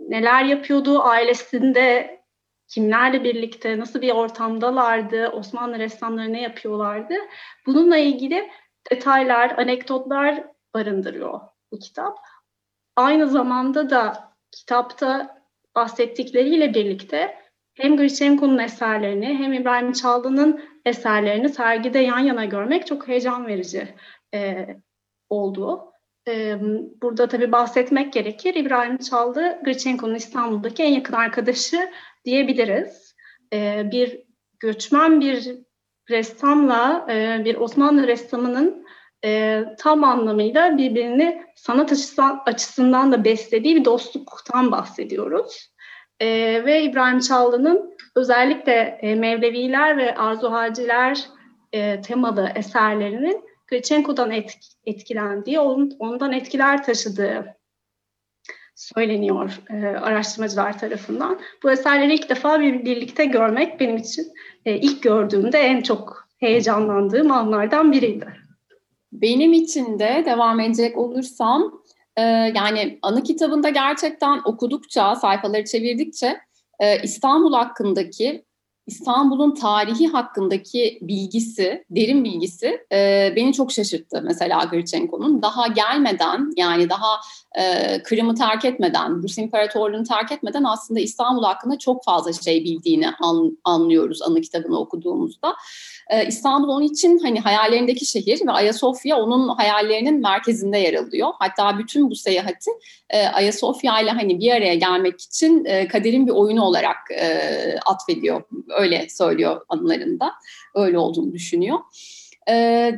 neler 0.09 0.45
yapıyordu, 0.45 1.02
ailesinde 1.02 2.19
kimlerle 2.69 3.25
birlikte, 3.25 3.78
nasıl 3.78 4.00
bir 4.00 4.11
ortamdalardı, 4.11 5.28
Osmanlı 5.28 5.78
ressamları 5.78 6.33
ne 6.33 6.42
yapıyorlardı. 6.42 7.14
Bununla 7.66 7.97
ilgili 7.97 8.50
detaylar, 8.90 9.59
anekdotlar 9.59 10.45
barındırıyor 10.75 11.40
bu 11.73 11.78
kitap. 11.78 12.19
Aynı 12.97 13.28
zamanda 13.28 13.90
da 13.90 14.33
kitapta 14.50 15.42
bahsettikleriyle 15.75 16.75
birlikte 16.75 17.41
hem 17.74 17.96
Grichenko'nun 17.96 18.58
eserlerini 18.58 19.26
hem 19.26 19.52
İbrahim 19.52 19.92
Çaldı'nın 19.92 20.62
eserlerini 20.84 21.48
sergide 21.48 21.98
yan 21.98 22.18
yana 22.18 22.44
görmek 22.44 22.86
çok 22.86 23.08
heyecan 23.08 23.46
verici 23.46 23.94
e, 24.34 24.66
oldu. 25.28 25.92
E, 26.28 26.56
burada 27.02 27.28
tabii 27.28 27.52
bahsetmek 27.52 28.12
gerekir. 28.12 28.54
İbrahim 28.54 28.98
Çaldı, 28.98 29.58
Grichenko'nun 29.64 30.14
İstanbul'daki 30.14 30.82
en 30.82 30.92
yakın 30.92 31.14
arkadaşı 31.14 31.90
diyebiliriz. 32.24 33.14
E, 33.52 33.88
bir 33.92 34.22
göçmen 34.60 35.20
bir 35.20 35.58
ressamla 36.10 37.06
e, 37.10 37.44
bir 37.44 37.56
Osmanlı 37.56 38.06
ressamının 38.06 38.86
e, 39.24 39.62
tam 39.78 40.04
anlamıyla 40.04 40.78
birbirini 40.78 41.42
sanat 41.56 41.92
açısından, 41.92 42.42
açısından 42.46 43.12
da 43.12 43.24
beslediği 43.24 43.76
bir 43.76 43.84
dostluktan 43.84 44.72
bahsediyoruz. 44.72 45.71
E, 46.21 46.26
ve 46.64 46.83
İbrahim 46.83 47.21
Çallı'nın 47.21 47.97
özellikle 48.16 48.99
e, 49.02 49.14
Mevleviler 49.14 49.97
ve 49.97 50.14
Arzu 50.14 50.52
Haciler 50.52 51.28
e, 51.73 52.00
temalı 52.00 52.52
eserlerinin 52.54 53.45
Gritchenko'dan 53.69 54.31
et, 54.31 54.59
etkilendiği, 54.87 55.61
on, 55.61 55.92
ondan 55.99 56.33
etkiler 56.33 56.85
taşıdığı 56.85 57.57
söyleniyor 58.75 59.61
e, 59.71 59.87
araştırmacılar 59.87 60.78
tarafından. 60.78 61.40
Bu 61.62 61.71
eserleri 61.71 62.14
ilk 62.14 62.28
defa 62.28 62.61
bir, 62.61 62.85
birlikte 62.85 63.25
görmek 63.25 63.81
benim 63.81 63.97
için 63.97 64.33
e, 64.64 64.76
ilk 64.76 65.02
gördüğümde 65.02 65.59
en 65.59 65.81
çok 65.81 66.28
heyecanlandığım 66.38 67.33
anlardan 67.33 67.92
biriydi. 67.92 68.26
Benim 69.12 69.52
için 69.52 69.99
de 69.99 70.23
devam 70.26 70.61
edecek 70.61 70.99
olursam 70.99 71.83
e, 72.16 72.23
yani 72.54 72.99
anı 73.02 73.23
kitabında 73.23 73.69
gerçekten 73.69 74.40
okudukça, 74.45 75.16
sayfaları 75.16 75.64
çevirdikçe 75.64 76.38
e, 76.81 77.02
İstanbul 77.02 77.52
hakkındaki 77.52 78.45
İstanbul'un 78.87 79.54
tarihi 79.54 80.09
hakkındaki 80.09 80.99
bilgisi, 81.02 81.85
derin 81.90 82.25
bilgisi 82.25 82.87
e, 82.92 83.33
beni 83.37 83.52
çok 83.52 83.73
şaşırttı 83.73 84.23
mesela 84.25 84.64
Grichenko'nun. 84.64 85.42
Daha 85.42 85.66
gelmeden 85.66 86.50
yani 86.57 86.90
daha 86.90 87.21
e, 87.59 88.02
Kırım'ı 88.02 88.35
terk 88.35 88.64
etmeden, 88.64 89.23
Rus 89.23 89.38
İmparatorluğu'nu 89.38 90.04
terk 90.04 90.32
etmeden 90.32 90.64
aslında 90.64 91.00
İstanbul 91.00 91.44
hakkında 91.44 91.78
çok 91.78 92.04
fazla 92.04 92.32
şey 92.32 92.64
bildiğini 92.64 93.09
an, 93.21 93.59
anlıyoruz 93.64 94.23
anı 94.23 94.40
kitabını 94.40 94.78
okuduğumuzda. 94.78 95.54
E, 96.11 96.26
İstanbul 96.26 96.68
onun 96.68 96.85
için 96.85 97.18
hani 97.18 97.40
hayallerindeki 97.40 98.06
şehir 98.06 98.47
ve 98.47 98.50
Ayasofya 98.50 99.16
onun 99.16 99.49
hayallerinin 99.49 100.21
merkezinde 100.21 100.78
yer 100.78 100.94
alıyor. 100.94 101.28
Hatta 101.38 101.78
bütün 101.78 102.11
bu 102.11 102.16
seyahati 102.16 102.71
e, 103.11 103.26
Ayasofya 103.26 104.00
ile 104.00 104.11
hani 104.11 104.40
bir 104.40 104.52
araya 104.52 104.75
gelmek 104.75 105.21
için 105.21 105.64
e, 105.64 105.88
kaderin 105.88 106.26
bir 106.26 106.32
oyunu 106.32 106.62
olarak 106.62 106.97
e, 107.11 107.30
atfediyor. 107.87 108.42
Öyle 108.78 109.09
söylüyor 109.09 109.61
anılarında. 109.68 110.32
Öyle 110.75 110.99
olduğunu 110.99 111.32
düşünüyor. 111.32 111.78
E, 112.49 112.92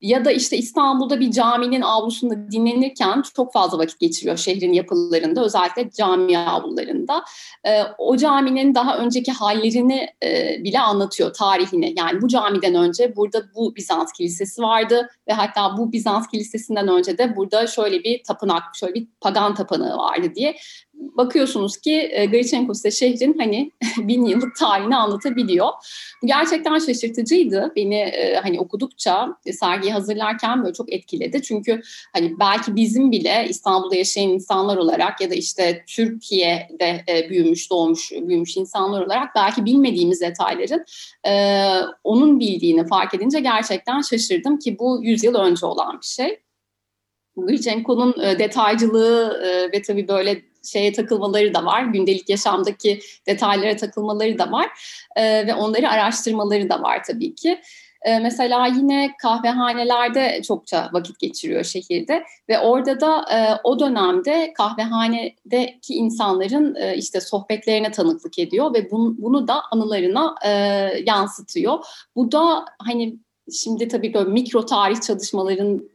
ya 0.00 0.24
da 0.24 0.30
işte 0.30 0.56
İstanbul'da 0.56 1.20
bir 1.20 1.30
caminin 1.30 1.80
avlusunda 1.80 2.50
dinlenirken 2.50 3.22
çok 3.36 3.52
fazla 3.52 3.78
vakit 3.78 4.00
geçiriyor 4.00 4.36
şehrin 4.36 4.72
yapılarında 4.72 5.44
özellikle 5.44 5.90
cami 5.90 6.38
avlularında. 6.38 7.24
E, 7.66 7.82
o 7.98 8.16
caminin 8.16 8.74
daha 8.74 8.98
önceki 8.98 9.32
hallerini 9.32 10.08
e, 10.24 10.56
bile 10.64 10.80
anlatıyor 10.80 11.32
tarihini. 11.32 11.94
Yani 11.96 12.22
bu 12.22 12.28
camiden 12.28 12.74
önce 12.74 13.16
burada 13.16 13.42
bu 13.54 13.76
Bizans 13.76 14.12
kilisesi 14.12 14.62
vardı 14.62 15.08
ve 15.28 15.32
hatta 15.32 15.76
bu 15.78 15.92
Bizans 15.92 16.28
kilisesinden 16.28 16.88
önce 16.88 17.18
de 17.18 17.36
burada 17.36 17.66
şöyle 17.66 18.04
bir 18.04 18.22
tapınak, 18.22 18.62
şöyle 18.74 18.94
bir 18.94 19.08
pagan 19.20 19.54
tapınağı 19.54 19.96
vardı 19.96 20.32
diye 20.34 20.56
bakıyorsunuz 21.00 21.76
ki 21.76 22.10
e, 22.12 22.26
Grichenko 22.26 22.74
size 22.74 22.90
şehrin 22.90 23.38
hani 23.38 23.70
bin 23.98 24.24
yıllık 24.24 24.56
tarihini 24.56 24.96
anlatabiliyor. 24.96 25.68
Bu 26.22 26.26
gerçekten 26.26 26.78
şaşırtıcıydı. 26.78 27.72
Beni 27.76 27.94
e, 27.94 28.34
hani 28.42 28.60
okudukça 28.60 29.36
e, 29.46 29.52
sergiyi 29.52 29.92
hazırlarken 29.92 30.62
böyle 30.62 30.74
çok 30.74 30.92
etkiledi. 30.92 31.42
Çünkü 31.42 31.82
hani 32.12 32.38
belki 32.40 32.76
bizim 32.76 33.12
bile 33.12 33.46
İstanbul'da 33.48 33.96
yaşayan 33.96 34.28
insanlar 34.28 34.76
olarak 34.76 35.20
ya 35.20 35.30
da 35.30 35.34
işte 35.34 35.84
Türkiye'de 35.88 37.04
e, 37.08 37.30
büyümüş, 37.30 37.70
doğmuş, 37.70 38.12
büyümüş 38.12 38.56
insanlar 38.56 39.06
olarak 39.06 39.34
belki 39.34 39.64
bilmediğimiz 39.64 40.20
detayların 40.20 40.84
e, 41.26 41.32
onun 42.04 42.40
bildiğini 42.40 42.86
fark 42.86 43.14
edince 43.14 43.40
gerçekten 43.40 44.00
şaşırdım 44.00 44.58
ki 44.58 44.78
bu 44.78 45.00
yüzyıl 45.02 45.34
önce 45.34 45.66
olan 45.66 46.00
bir 46.00 46.06
şey. 46.06 46.40
Grichenko'nun 47.36 48.14
detaycılığı 48.38 49.40
ve 49.72 49.82
tabii 49.82 50.08
böyle 50.08 50.49
şeye 50.64 50.92
takılmaları 50.92 51.54
da 51.54 51.64
var. 51.64 51.82
Gündelik 51.82 52.28
yaşamdaki 52.28 53.00
detaylara 53.26 53.76
takılmaları 53.76 54.38
da 54.38 54.52
var. 54.52 54.66
E, 55.16 55.46
ve 55.46 55.54
onları 55.54 55.88
araştırmaları 55.88 56.70
da 56.70 56.82
var 56.82 57.04
tabii 57.04 57.34
ki. 57.34 57.60
E, 58.02 58.18
mesela 58.18 58.66
yine 58.66 59.14
kahvehanelerde 59.22 60.42
çokça 60.42 60.90
vakit 60.92 61.18
geçiriyor 61.18 61.64
şehirde 61.64 62.24
ve 62.48 62.58
orada 62.58 63.00
da 63.00 63.24
e, 63.32 63.60
o 63.64 63.80
dönemde 63.80 64.52
kahvehanedeki 64.56 65.94
insanların 65.94 66.74
e, 66.74 66.96
işte 66.96 67.20
sohbetlerine 67.20 67.90
tanıklık 67.90 68.38
ediyor 68.38 68.74
ve 68.74 68.90
bunu, 68.90 69.14
bunu 69.18 69.48
da 69.48 69.62
anılarına 69.70 70.34
e, 70.44 70.50
yansıtıyor. 71.06 71.84
Bu 72.16 72.32
da 72.32 72.64
hani 72.78 73.16
şimdi 73.52 73.88
tabii 73.88 74.14
böyle 74.14 74.30
mikro 74.30 74.66
tarih 74.66 75.00
çalışmaların 75.00 75.90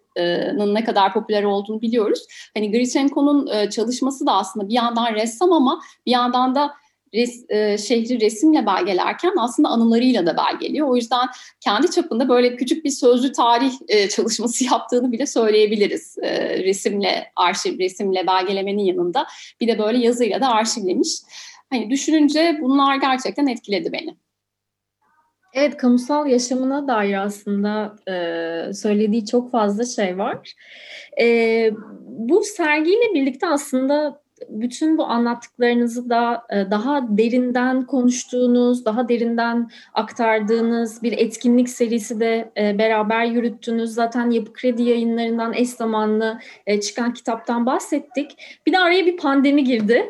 ne 0.73 0.83
kadar 0.83 1.13
popüler 1.13 1.43
olduğunu 1.43 1.81
biliyoruz. 1.81 2.25
Hani 2.53 2.71
Grichenko'nun 2.71 3.69
çalışması 3.69 4.25
da 4.25 4.33
aslında 4.33 4.67
bir 4.67 4.73
yandan 4.73 5.13
ressam 5.13 5.53
ama 5.53 5.81
bir 6.05 6.11
yandan 6.11 6.55
da 6.55 6.71
res, 7.13 7.45
şehri 7.87 8.21
resimle 8.21 8.65
belgelerken 8.65 9.33
aslında 9.37 9.69
anılarıyla 9.69 10.25
da 10.25 10.37
belgeliyor. 10.37 10.87
O 10.87 10.95
yüzden 10.95 11.27
kendi 11.61 11.91
çapında 11.91 12.29
böyle 12.29 12.55
küçük 12.55 12.85
bir 12.85 12.89
sözlü 12.89 13.31
tarih 13.31 13.71
çalışması 14.09 14.63
yaptığını 14.71 15.11
bile 15.11 15.25
söyleyebiliriz. 15.25 16.17
resimle, 16.63 17.31
arşiv, 17.35 17.79
resimle 17.79 18.27
belgelemenin 18.27 18.83
yanında 18.83 19.27
bir 19.61 19.67
de 19.67 19.79
böyle 19.79 19.97
yazıyla 19.97 20.41
da 20.41 20.47
arşivlemiş. 20.47 21.09
Hani 21.69 21.89
düşününce 21.89 22.59
bunlar 22.61 22.95
gerçekten 22.95 23.47
etkiledi 23.47 23.91
beni. 23.91 24.24
Evet, 25.55 25.77
kamusal 25.77 26.27
yaşamına 26.27 26.87
dair 26.87 27.23
aslında 27.23 27.95
e, 28.07 28.73
söylediği 28.73 29.25
çok 29.25 29.51
fazla 29.51 29.85
şey 29.85 30.17
var. 30.17 30.53
E, 31.21 31.71
bu 32.07 32.43
sergiyle 32.43 33.13
birlikte 33.13 33.47
aslında 33.47 34.21
bütün 34.49 34.97
bu 34.97 35.05
anlattıklarınızı 35.05 36.09
da 36.09 36.43
e, 36.49 36.71
daha 36.71 37.17
derinden 37.17 37.85
konuştuğunuz, 37.85 38.85
daha 38.85 39.09
derinden 39.09 39.69
aktardığınız 39.93 41.03
bir 41.03 41.11
etkinlik 41.11 41.69
serisi 41.69 42.19
de 42.19 42.51
e, 42.57 42.77
beraber 42.77 43.25
yürüttünüz. 43.25 43.93
Zaten 43.93 44.29
Yapı 44.29 44.53
Kredi 44.53 44.83
yayınlarından 44.83 45.53
eş 45.53 45.69
zamanlı 45.69 46.39
e, 46.67 46.81
çıkan 46.81 47.13
kitaptan 47.13 47.65
bahsettik. 47.65 48.37
Bir 48.67 48.71
de 48.71 48.79
araya 48.79 49.05
bir 49.05 49.17
pandemi 49.17 49.63
girdi 49.63 50.05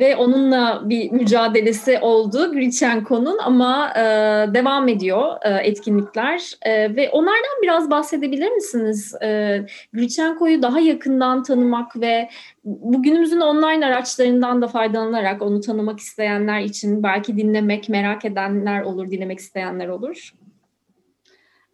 ve 0.00 0.16
onunla 0.16 0.82
bir 0.84 1.10
mücadelesi 1.10 1.98
oldu 1.98 2.52
Grichenko'nun 2.52 3.38
ama 3.38 3.92
devam 4.54 4.88
ediyor 4.88 5.36
etkinlikler 5.62 6.58
ve 6.66 7.10
onlardan 7.10 7.62
biraz 7.62 7.90
bahsedebilir 7.90 8.50
misiniz? 8.50 9.14
Grichenko'yu 9.92 10.62
daha 10.62 10.80
yakından 10.80 11.42
tanımak 11.42 12.00
ve 12.00 12.28
bugünümüzün 12.68 13.40
online 13.40 13.86
araçlarından 13.86 14.62
da 14.62 14.68
faydalanarak 14.68 15.42
onu 15.42 15.60
tanımak 15.60 16.00
isteyenler 16.00 16.60
için 16.60 17.02
belki 17.02 17.36
dinlemek, 17.36 17.88
merak 17.88 18.24
edenler 18.24 18.82
olur, 18.82 19.10
dinlemek 19.10 19.38
isteyenler 19.38 19.88
olur. 19.88 20.32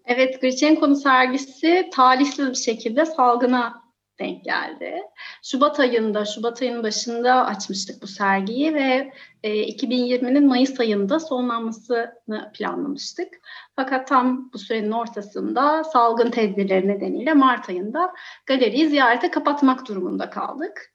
Evet, 0.05 0.41
Grichenko'nun 0.41 0.95
sergisi 0.95 1.91
talihsiz 1.93 2.51
bir 2.51 2.55
şekilde 2.55 3.07
salgına 3.07 3.84
denk 4.19 4.45
geldi. 4.45 5.03
Şubat 5.43 5.81
ayında, 5.81 6.25
Şubat 6.25 6.63
ayının 6.63 6.83
başında 6.83 7.47
açmıştık 7.47 8.03
bu 8.03 8.07
sergiyi 8.07 8.75
ve 8.75 9.13
e, 9.43 9.51
2020'nin 9.51 10.47
Mayıs 10.47 10.81
ayında 10.81 11.21
sonlanmasını 11.21 12.53
planlamıştık. 12.55 13.29
Fakat 13.77 14.09
tam 14.09 14.53
bu 14.53 14.59
sürenin 14.59 14.91
ortasında 14.91 15.85
salgın 15.85 16.31
tedbirleri 16.31 16.89
nedeniyle 16.89 17.35
Mart 17.35 17.69
ayında 17.69 18.15
galeriyi 18.47 18.89
ziyarete 18.89 19.31
kapatmak 19.31 19.89
durumunda 19.89 20.31
kaldık. 20.31 20.93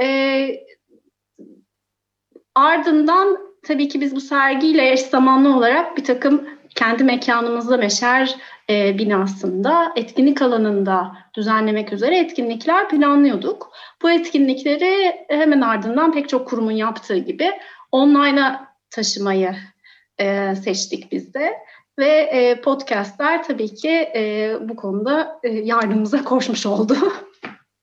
E, 0.00 0.48
ardından 2.54 3.38
tabii 3.62 3.88
ki 3.88 4.00
biz 4.00 4.16
bu 4.16 4.20
sergiyle 4.20 4.92
eş 4.92 5.00
zamanlı 5.00 5.56
olarak 5.56 5.96
bir 5.96 6.04
takım 6.04 6.59
kendi 6.80 7.04
mekanımızda 7.04 7.76
Meşer 7.76 8.36
e, 8.70 8.98
binasında 8.98 9.92
etkinlik 9.96 10.42
alanında 10.42 11.12
düzenlemek 11.34 11.92
üzere 11.92 12.18
etkinlikler 12.18 12.88
planlıyorduk. 12.88 13.72
Bu 14.02 14.10
etkinlikleri 14.10 15.24
hemen 15.28 15.60
ardından 15.60 16.12
pek 16.12 16.28
çok 16.28 16.48
kurumun 16.48 16.72
yaptığı 16.72 17.16
gibi 17.16 17.50
online'a 17.92 18.74
taşımayı 18.90 19.54
e, 20.20 20.54
seçtik 20.56 21.12
biz 21.12 21.34
de. 21.34 21.58
Ve 21.98 22.08
e, 22.08 22.60
podcastler 22.60 23.42
tabii 23.42 23.74
ki 23.74 23.90
e, 24.14 24.54
bu 24.60 24.76
konuda 24.76 25.40
e, 25.42 25.48
yardımımıza 25.48 26.24
koşmuş 26.24 26.66
oldu. 26.66 26.96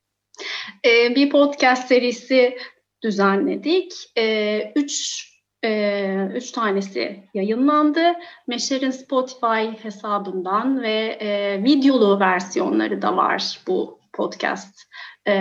e, 0.85 1.15
bir 1.15 1.29
podcast 1.29 1.87
serisi 1.87 2.57
düzenledik. 3.03 3.93
E, 4.17 4.71
üç 4.75 5.27
e, 5.63 6.29
üç 6.35 6.51
tanesi 6.51 7.23
yayınlandı. 7.33 8.13
Meşer'in 8.47 8.91
Spotify 8.91 9.83
hesabından 9.83 10.81
ve 10.81 11.17
e, 11.21 11.63
videolu 11.63 12.19
versiyonları 12.19 13.01
da 13.01 13.17
var 13.17 13.59
bu 13.67 13.99
podcast 14.13 14.83
e, 15.27 15.33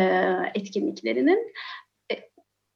etkinliklerinin. 0.55 1.53
E, 2.13 2.15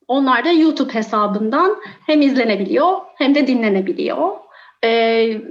onlar 0.08 0.44
da 0.44 0.50
YouTube 0.50 0.94
hesabından 0.94 1.76
hem 2.06 2.22
izlenebiliyor 2.22 2.98
hem 3.18 3.34
de 3.34 3.46
dinlenebiliyor. 3.46 4.36
E, 4.84 4.90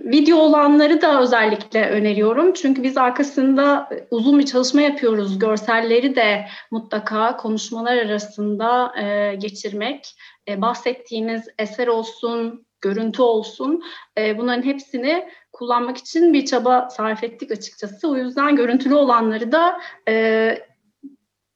video 0.03 0.37
olanları 0.37 1.01
da 1.01 1.21
özellikle 1.21 1.89
öneriyorum. 1.89 2.53
Çünkü 2.53 2.83
biz 2.83 2.97
arkasında 2.97 3.89
uzun 4.11 4.39
bir 4.39 4.45
çalışma 4.45 4.81
yapıyoruz. 4.81 5.39
Görselleri 5.39 6.15
de 6.15 6.45
mutlaka 6.71 7.37
konuşmalar 7.37 7.97
arasında 7.97 8.93
e, 9.01 9.35
geçirmek 9.35 10.15
e, 10.47 10.61
bahsettiğimiz 10.61 11.47
eser 11.59 11.87
olsun, 11.87 12.65
görüntü 12.81 13.21
olsun 13.21 13.83
e, 14.17 14.37
bunların 14.37 14.63
hepsini 14.63 15.29
kullanmak 15.53 15.97
için 15.97 16.33
bir 16.33 16.45
çaba 16.45 16.89
sarf 16.89 17.23
ettik 17.23 17.51
açıkçası. 17.51 18.09
O 18.09 18.15
yüzden 18.15 18.55
görüntülü 18.55 18.95
olanları 18.95 19.51
da 19.51 19.79
e, 20.07 20.57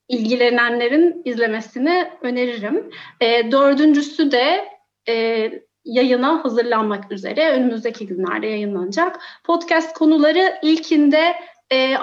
ilgilenenlerin 0.07 1.21
izlemesini 1.25 2.11
öneririm. 2.21 2.91
E, 3.21 3.51
dördüncüsü 3.51 4.31
de 4.31 4.67
e, 5.09 5.51
yayına 5.85 6.45
hazırlanmak 6.45 7.11
üzere 7.11 7.51
önümüzdeki 7.51 8.07
günlerde 8.07 8.47
yayınlanacak. 8.47 9.19
Podcast 9.43 9.93
konuları 9.93 10.59
ilkinde 10.61 11.35
e, 11.71 11.95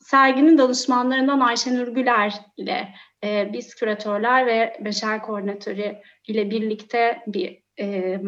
serginin 0.00 0.58
danışmanlarından 0.58 1.40
Ayşenur 1.40 1.88
Güler 1.88 2.34
ile 2.56 2.88
e, 3.24 3.52
biz 3.52 3.74
küratörler 3.74 4.46
ve 4.46 4.76
beşer 4.80 5.22
koordinatörü 5.22 5.96
ile 6.28 6.50
birlikte 6.50 7.22
bir 7.26 7.62
e, 7.80 8.20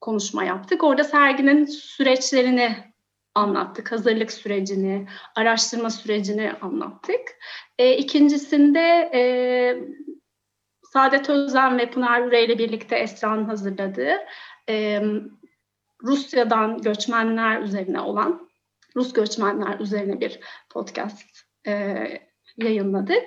konuşma 0.00 0.44
yaptık. 0.44 0.84
Orada 0.84 1.04
serginin 1.04 1.64
süreçlerini 1.64 2.76
anlattık. 3.34 3.92
Hazırlık 3.92 4.32
sürecini, 4.32 5.06
araştırma 5.34 5.90
sürecini 5.90 6.52
anlattık. 6.60 7.20
E, 7.78 7.96
ikincisinde 7.96 9.10
e, 9.14 9.20
Saadet 10.96 11.30
Özlem 11.30 11.78
ve 11.78 11.90
Pınar 11.90 12.22
Üre 12.22 12.44
ile 12.44 12.58
birlikte 12.58 12.96
Esra'nın 12.96 13.44
hazırladığı 13.44 14.12
e, 14.68 15.02
Rusya'dan 16.02 16.82
göçmenler 16.82 17.60
üzerine 17.60 18.00
olan, 18.00 18.48
Rus 18.96 19.12
göçmenler 19.12 19.80
üzerine 19.80 20.20
bir 20.20 20.40
podcast 20.70 21.22
e, 21.66 21.96
yayınladık. 22.56 23.24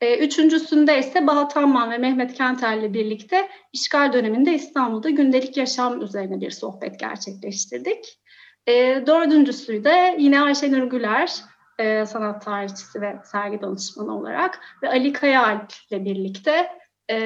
E, 0.00 0.18
üçüncüsünde 0.18 0.98
ise 0.98 1.26
Bahat 1.26 1.56
Amman 1.56 1.90
ve 1.90 1.98
Mehmet 1.98 2.34
Kenter 2.34 2.76
ile 2.76 2.94
birlikte 2.94 3.48
işgal 3.72 4.12
döneminde 4.12 4.54
İstanbul'da 4.54 5.10
gündelik 5.10 5.56
yaşam 5.56 6.02
üzerine 6.02 6.40
bir 6.40 6.50
sohbet 6.50 7.00
gerçekleştirdik. 7.00 8.20
E, 8.66 9.02
dördüncüsü 9.06 9.84
de 9.84 10.16
yine 10.18 10.40
Ayşenur 10.40 10.82
Güler, 10.82 11.32
e, 11.78 12.06
sanat 12.06 12.44
tarihçisi 12.44 13.00
ve 13.00 13.18
sergi 13.24 13.60
danışmanı 13.60 14.18
olarak 14.18 14.60
ve 14.82 14.88
Ali 14.88 15.12
Kayaalp 15.12 15.72
ile 15.90 16.04
birlikte 16.04 16.81
e, 17.10 17.16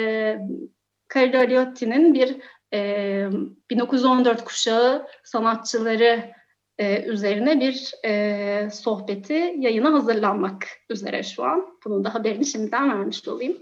Carlo 1.14 1.38
Aliotti'nin 1.38 2.14
bir 2.14 2.36
e, 2.74 3.28
1914 3.70 4.44
kuşağı 4.44 5.06
sanatçıları 5.24 6.32
e, 6.78 7.02
üzerine 7.02 7.60
bir 7.60 7.92
e, 8.04 8.70
sohbeti 8.70 9.54
yayına 9.58 9.92
hazırlanmak 9.92 10.66
üzere 10.90 11.22
şu 11.22 11.44
an. 11.44 11.78
Bunun 11.84 12.04
da 12.04 12.14
haberini 12.14 12.46
şimdiden 12.46 12.98
vermiş 12.98 13.28
olayım. 13.28 13.56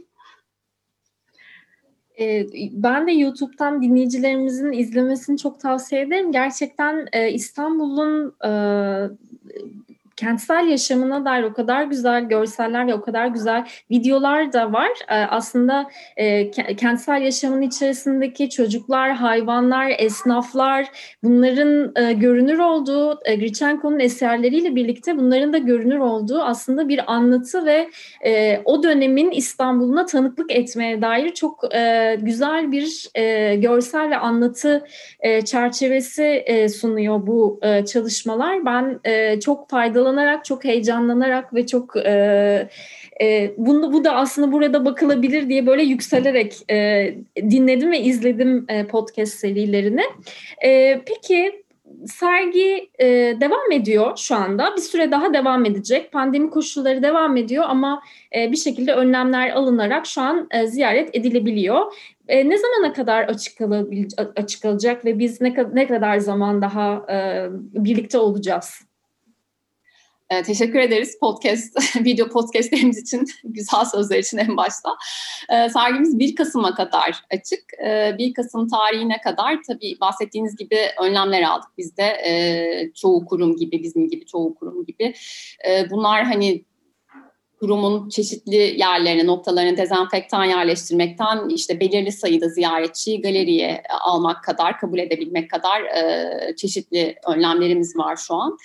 Ben 2.73 3.07
de 3.07 3.13
YouTube'dan 3.13 3.83
dinleyicilerimizin 3.83 4.73
izlemesini 4.73 5.39
çok 5.39 5.61
tavsiye 5.61 6.03
ederim. 6.03 6.33
Gerçekten 6.33 7.07
İstanbul'un 7.33 8.37
kentsel 10.17 10.67
yaşamına 10.69 11.25
dair 11.25 11.43
o 11.43 11.53
kadar 11.53 11.85
güzel 11.85 12.25
görseller 12.25 12.87
ve 12.87 12.95
o 12.95 13.01
kadar 13.01 13.27
güzel 13.27 13.67
videolar 13.91 14.53
da 14.53 14.73
var. 14.73 14.91
E, 15.09 15.15
aslında 15.15 15.87
e, 16.17 16.51
kentsel 16.51 17.23
yaşamın 17.23 17.63
içerisindeki 17.63 18.51
çocuklar, 18.51 19.13
hayvanlar, 19.13 19.93
esnaflar 19.99 20.87
bunların 21.23 21.93
e, 21.97 22.13
görünür 22.13 22.59
olduğu, 22.59 23.21
e, 23.25 23.37
Grichenko'nun 23.37 23.99
eserleriyle 23.99 24.77
birlikte 24.77 25.17
bunların 25.17 25.53
da 25.53 25.59
görünür 25.59 25.99
olduğu 25.99 26.43
aslında 26.43 26.89
bir 26.89 27.13
anlatı 27.13 27.67
ve 27.67 27.91
e, 28.27 28.61
o 28.65 28.83
dönemin 28.83 29.31
İstanbul'una 29.31 30.07
tanıklık 30.07 30.53
etmeye 30.53 31.03
dair 31.03 31.35
çok 31.35 31.75
e, 31.75 32.17
güzel 32.23 32.73
bir 32.73 33.11
görsel 33.61 34.11
ve 34.11 34.17
anlatı 34.17 34.87
çerçevesi 35.45 36.45
sunuyor 36.81 37.27
bu 37.27 37.61
çalışmalar. 37.87 38.65
Ben 38.65 39.01
çok 39.41 39.71
faydalı 39.71 40.04
faydalanarak, 40.05 40.45
çok 40.45 40.65
heyecanlanarak 40.65 41.55
ve 41.55 41.67
çok 41.67 41.97
e, 41.97 42.69
e, 43.23 43.55
bunu, 43.57 43.93
bu 43.93 44.05
da 44.05 44.15
aslında 44.17 44.53
burada 44.53 44.85
bakılabilir 44.85 45.49
diye 45.49 45.67
böyle 45.67 45.83
yükselerek 45.83 46.71
e, 46.71 47.15
dinledim 47.37 47.93
ve 47.93 48.01
izledim 48.01 48.65
e, 48.69 48.87
podcast 48.87 49.35
serilerini. 49.35 50.03
E, 50.65 51.01
peki 51.07 51.65
sergi 52.07 52.91
e, 52.99 53.07
devam 53.41 53.73
ediyor 53.73 54.17
şu 54.17 54.35
anda. 54.35 54.77
Bir 54.77 54.83
süre 54.83 55.11
daha 55.11 55.35
devam 55.35 55.65
edecek. 55.65 56.13
Pandemi 56.13 56.51
koşulları 56.51 57.03
devam 57.03 57.37
ediyor 57.37 57.65
ama 57.69 58.03
e, 58.37 58.53
bir 58.53 58.57
şekilde 58.57 58.93
önlemler 58.95 59.51
alınarak 59.51 60.07
şu 60.07 60.21
an 60.21 60.49
e, 60.51 60.67
ziyaret 60.67 61.11
edilebiliyor. 61.13 61.93
E, 62.29 62.49
ne 62.49 62.59
zamana 62.59 62.93
kadar 62.93 63.25
açık, 63.25 63.59
açık 64.37 64.63
kalacak 64.63 65.05
ve 65.05 65.19
biz 65.19 65.41
ne, 65.41 65.55
ne 65.73 65.87
kadar 65.87 66.19
zaman 66.19 66.63
daha 66.63 67.07
e, 67.11 67.47
birlikte 67.75 68.19
olacağız? 68.19 68.81
E, 70.31 70.43
teşekkür 70.43 70.79
ederiz 70.79 71.19
podcast, 71.21 71.97
video 72.05 72.29
podcastlerimiz 72.29 72.99
için, 72.99 73.25
güzel 73.45 73.85
sözler 73.85 74.19
için 74.19 74.39
en 74.39 74.57
başta. 74.57 74.91
E, 75.51 75.69
sergimiz 75.69 76.19
1 76.19 76.35
Kasım'a 76.35 76.75
kadar 76.75 77.23
açık. 77.31 77.65
E, 77.87 78.17
1 78.19 78.35
Kasım 78.35 78.69
tarihine 78.69 79.21
kadar 79.21 79.59
tabii 79.67 79.97
bahsettiğiniz 80.01 80.57
gibi 80.57 80.79
önlemler 81.03 81.43
aldık 81.43 81.69
biz 81.79 81.97
de. 81.97 82.03
E, 82.03 82.93
çoğu 82.95 83.25
kurum 83.25 83.57
gibi, 83.57 83.83
bizim 83.83 84.09
gibi 84.09 84.27
çoğu 84.27 84.55
kurum 84.55 84.85
gibi. 84.85 85.15
E, 85.69 85.91
bunlar 85.91 86.25
hani 86.25 86.65
kurumun 87.61 88.09
çeşitli 88.09 88.57
yerlerine, 88.57 89.27
noktalarına 89.27 89.77
dezenfektan 89.77 90.45
yerleştirmekten 90.45 91.49
işte 91.49 91.81
belirli 91.81 92.13
sayıda 92.13 92.49
ziyaretçiyi 92.49 93.23
galeriye 93.23 93.83
almak 94.01 94.45
kadar, 94.45 94.79
kabul 94.79 94.99
edebilmek 94.99 95.51
kadar 95.51 95.83
e, 95.83 96.57
çeşitli 96.57 97.17
önlemlerimiz 97.29 97.97
var 97.97 98.17
şu 98.17 98.35
an. 98.35 98.57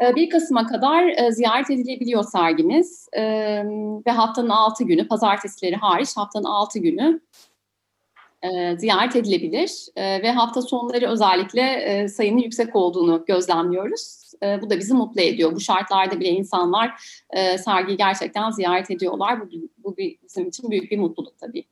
1 0.00 0.06
ee, 0.06 0.28
Kasım'a 0.28 0.66
kadar 0.66 1.08
e, 1.08 1.32
ziyaret 1.32 1.70
edilebiliyor 1.70 2.24
sergimiz 2.24 3.08
ee, 3.12 3.62
ve 4.06 4.10
haftanın 4.10 4.48
6 4.48 4.84
günü, 4.84 5.08
pazartesileri 5.08 5.76
hariç 5.76 6.16
haftanın 6.16 6.44
6 6.44 6.78
günü 6.78 7.20
e, 8.42 8.76
ziyaret 8.78 9.16
edilebilir 9.16 9.86
ee, 9.96 10.22
ve 10.22 10.30
hafta 10.32 10.62
sonları 10.62 11.10
özellikle 11.10 11.62
e, 11.62 12.08
sayının 12.08 12.38
yüksek 12.38 12.76
olduğunu 12.76 13.24
gözlemliyoruz. 13.26 14.20
Bu 14.62 14.70
da 14.70 14.78
bizi 14.78 14.94
mutlu 14.94 15.20
ediyor. 15.20 15.54
Bu 15.54 15.60
şartlarda 15.60 16.20
bile 16.20 16.28
insanlar 16.28 17.02
sergiyi 17.58 17.96
gerçekten 17.96 18.50
ziyaret 18.50 18.90
ediyorlar. 18.90 19.40
Bu, 19.40 19.48
bu 19.78 19.96
bizim 19.96 20.48
için 20.48 20.70
büyük 20.70 20.90
bir 20.90 20.98
mutluluk 20.98 21.38
tabii. 21.38 21.64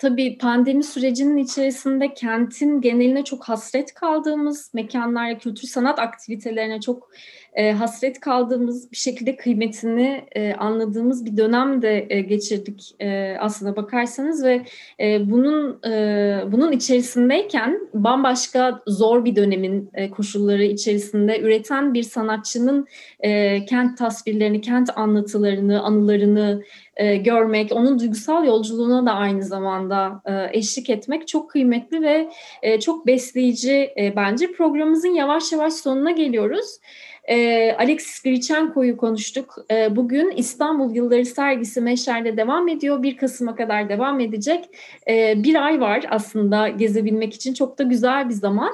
Tabii 0.00 0.38
pandemi 0.38 0.84
sürecinin 0.84 1.36
içerisinde 1.36 2.14
kentin 2.14 2.80
geneline 2.80 3.24
çok 3.24 3.44
hasret 3.44 3.94
kaldığımız 3.94 4.74
mekanlar, 4.74 5.38
kültür 5.38 5.68
sanat 5.68 5.98
aktivitelerine 5.98 6.80
çok 6.80 7.10
e, 7.54 7.72
hasret 7.72 8.20
kaldığımız 8.20 8.92
bir 8.92 8.96
şekilde 8.96 9.36
kıymetini 9.36 10.24
e, 10.32 10.54
anladığımız 10.54 11.24
bir 11.24 11.36
dönem 11.36 11.82
de 11.82 12.06
e, 12.10 12.20
geçirdik 12.20 12.94
e, 13.00 13.36
aslına 13.40 13.76
bakarsanız 13.76 14.44
ve 14.44 14.62
e, 15.00 15.30
bunun 15.30 15.80
e, 15.90 16.52
bunun 16.52 16.72
içerisindeyken 16.72 17.80
bambaşka 17.94 18.80
zor 18.86 19.24
bir 19.24 19.36
dönemin 19.36 19.90
e, 19.94 20.10
koşulları 20.10 20.64
içerisinde 20.64 21.40
üreten 21.40 21.94
bir 21.94 22.02
sanatçının 22.02 22.86
e, 23.20 23.64
kent 23.64 23.98
tasvirlerini, 23.98 24.60
kent 24.60 24.90
anlatılarını, 24.96 25.82
anılarını 25.82 26.62
e, 26.96 27.16
görmek, 27.16 27.72
onun 27.72 27.98
duygusal 27.98 28.44
yolculuğuna 28.44 29.06
da 29.06 29.12
aynı 29.12 29.42
zamanda 29.42 30.22
e, 30.26 30.58
eşlik 30.58 30.90
etmek 30.90 31.28
çok 31.28 31.50
kıymetli 31.50 32.02
ve 32.02 32.30
e, 32.62 32.80
çok 32.80 33.06
besleyici 33.06 33.90
e, 33.98 34.12
bence. 34.16 34.52
Programımızın 34.52 35.14
yavaş 35.14 35.52
yavaş 35.52 35.72
sonuna 35.72 36.10
geliyoruz. 36.10 36.78
E, 37.24 37.72
Alexis 37.78 38.22
Grichenko'yu 38.22 38.96
konuştuk. 38.96 39.54
E, 39.70 39.96
bugün 39.96 40.30
İstanbul 40.30 40.94
Yılları 40.94 41.24
sergisi 41.24 41.80
Meşer'de 41.80 42.36
devam 42.36 42.68
ediyor. 42.68 43.02
1 43.02 43.16
Kasım'a 43.16 43.54
kadar 43.54 43.88
devam 43.88 44.20
edecek. 44.20 44.64
E, 45.08 45.34
bir 45.42 45.66
ay 45.66 45.80
var 45.80 46.04
aslında 46.10 46.68
gezebilmek 46.68 47.34
için. 47.34 47.54
Çok 47.54 47.78
da 47.78 47.82
güzel 47.82 48.28
bir 48.28 48.34
zaman. 48.34 48.72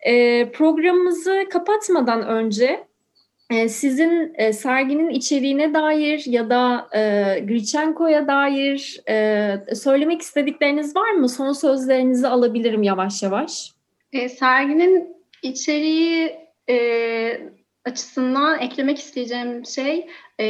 E, 0.00 0.44
programımızı 0.50 1.44
kapatmadan 1.50 2.26
önce 2.26 2.87
sizin 3.68 4.34
e, 4.34 4.52
serginin 4.52 5.10
içeriğine 5.10 5.74
dair 5.74 6.22
ya 6.26 6.50
da 6.50 6.88
e, 6.94 7.00
Grichenko'ya 7.40 8.26
dair 8.26 9.00
e, 9.08 9.74
söylemek 9.74 10.22
istedikleriniz 10.22 10.96
var 10.96 11.10
mı? 11.10 11.28
Son 11.28 11.52
sözlerinizi 11.52 12.28
alabilirim 12.28 12.82
yavaş 12.82 13.22
yavaş. 13.22 13.72
E, 14.12 14.28
serginin 14.28 15.16
içeriği 15.42 16.36
e, 16.70 16.78
açısından 17.84 18.58
eklemek 18.60 18.98
isteyeceğim 18.98 19.66
şey 19.66 20.06
e, 20.40 20.44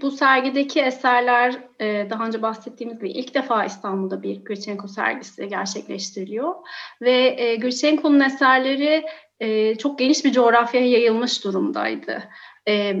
bu 0.00 0.10
sergideki 0.10 0.80
eserler 0.80 1.54
e, 1.80 2.10
daha 2.10 2.26
önce 2.26 2.42
bahsettiğimiz 2.42 2.98
gibi 2.98 3.10
ilk 3.10 3.34
defa 3.34 3.64
İstanbul'da 3.64 4.22
bir 4.22 4.44
Grichenko 4.44 4.88
sergisi 4.88 5.48
gerçekleştiriliyor 5.48 6.54
ve 7.02 7.34
e, 7.38 7.56
Grichenko'nun 7.56 8.20
eserleri 8.20 9.04
e, 9.40 9.74
çok 9.74 9.98
geniş 9.98 10.24
bir 10.24 10.32
coğrafyaya 10.32 10.88
yayılmış 10.88 11.44
durumdaydı. 11.44 12.22
E, 12.68 12.96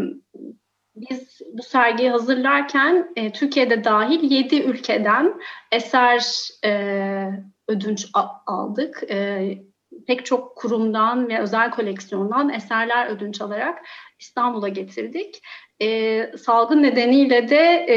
biz 0.96 1.40
bu 1.52 1.62
sergiyi 1.62 2.10
hazırlarken 2.10 3.12
e, 3.16 3.32
Türkiye'de 3.32 3.84
dahil 3.84 4.30
7 4.30 4.62
ülkeden 4.62 5.34
eser 5.72 6.48
e, 6.64 6.70
ödünç 7.68 8.06
aldık. 8.46 9.02
E, 9.10 9.58
pek 10.06 10.26
çok 10.26 10.56
kurumdan 10.56 11.28
ve 11.28 11.40
özel 11.40 11.70
koleksiyondan 11.70 12.50
eserler 12.50 13.06
ödünç 13.06 13.40
alarak 13.40 13.78
İstanbul'a 14.18 14.68
getirdik. 14.68 15.42
E, 15.82 16.20
salgın 16.36 16.82
nedeniyle 16.82 17.48
de 17.48 17.86
e, 17.88 17.96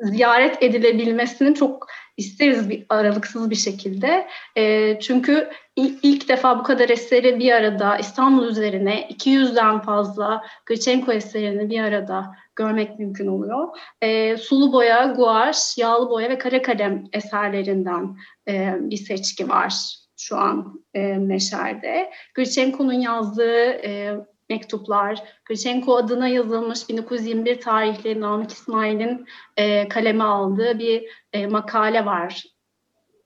ziyaret 0.00 0.62
edilebilmesinin 0.62 1.54
çok 1.54 1.86
isteriz 2.16 2.70
bir 2.70 2.86
aralıksız 2.88 3.50
bir 3.50 3.56
şekilde. 3.56 4.26
E, 4.56 4.98
çünkü 5.00 5.50
ilk, 5.76 6.28
defa 6.28 6.58
bu 6.58 6.62
kadar 6.62 6.88
eseri 6.88 7.38
bir 7.38 7.52
arada 7.52 7.98
İstanbul 7.98 8.46
üzerine 8.46 9.08
200'den 9.10 9.80
fazla 9.80 10.44
Gritchenko 10.66 11.12
eserini 11.12 11.70
bir 11.70 11.80
arada 11.80 12.36
görmek 12.56 12.98
mümkün 12.98 13.26
oluyor. 13.26 13.68
E, 14.02 14.36
sulu 14.36 14.72
boya, 14.72 15.06
guaj, 15.16 15.56
yağlı 15.78 16.10
boya 16.10 16.30
ve 16.30 16.38
kara 16.38 16.62
kalem 16.62 17.04
eserlerinden 17.12 18.16
e, 18.48 18.74
bir 18.80 18.96
seçki 18.96 19.48
var 19.48 19.74
şu 20.16 20.36
an 20.36 20.82
e, 20.94 21.00
Meşer'de. 21.00 22.10
Grichenko'nun 22.34 22.92
yazdığı 22.92 23.66
e, 23.70 24.16
mektuplar, 24.50 25.22
Grichenko 25.44 25.96
adına 25.96 26.28
yazılmış 26.28 26.88
1921 26.88 27.60
tarihli 27.60 28.20
Namık 28.20 28.52
İsmail'in 28.52 29.26
e, 29.56 29.88
kaleme 29.88 30.24
aldığı 30.24 30.78
bir 30.78 31.04
e, 31.32 31.46
makale 31.46 32.04
var 32.04 32.44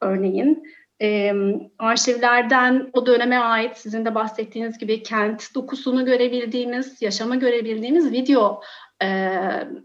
örneğin. 0.01 0.63
E, 1.03 1.33
arşivlerden 1.79 2.91
o 2.93 3.07
döneme 3.07 3.39
ait 3.39 3.77
sizin 3.77 4.05
de 4.05 4.15
bahsettiğiniz 4.15 4.79
gibi 4.79 5.03
kent 5.03 5.55
dokusunu 5.55 6.05
görebildiğimiz, 6.05 7.03
yaşama 7.03 7.37
görebildiğimiz 7.37 8.13
video 8.13 8.61
e, 9.03 9.31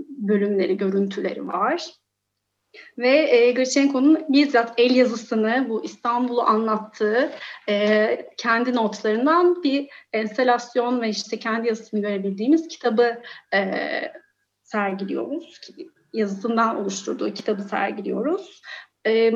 bölümleri, 0.10 0.78
görüntüleri 0.78 1.48
var. 1.48 1.86
Ve 2.98 3.10
e, 3.10 3.52
Grichenko'nun 3.52 4.26
bizzat 4.30 4.74
el 4.78 4.96
yazısını, 4.96 5.66
bu 5.70 5.84
İstanbul'u 5.84 6.42
anlattığı 6.42 7.32
e, 7.70 8.28
kendi 8.38 8.76
notlarından 8.76 9.64
bir 9.64 9.90
enstelasyon 10.14 11.02
ve 11.02 11.10
işte 11.10 11.40
kendi 11.40 11.68
yazısını 11.68 12.02
görebildiğimiz 12.02 12.68
kitabı 12.68 13.22
e, 13.54 13.72
sergiliyoruz. 14.64 15.60
Yazısından 16.14 16.82
oluşturduğu 16.82 17.34
kitabı 17.34 17.62
sergiliyoruz. 17.62 18.62
E, 19.08 19.34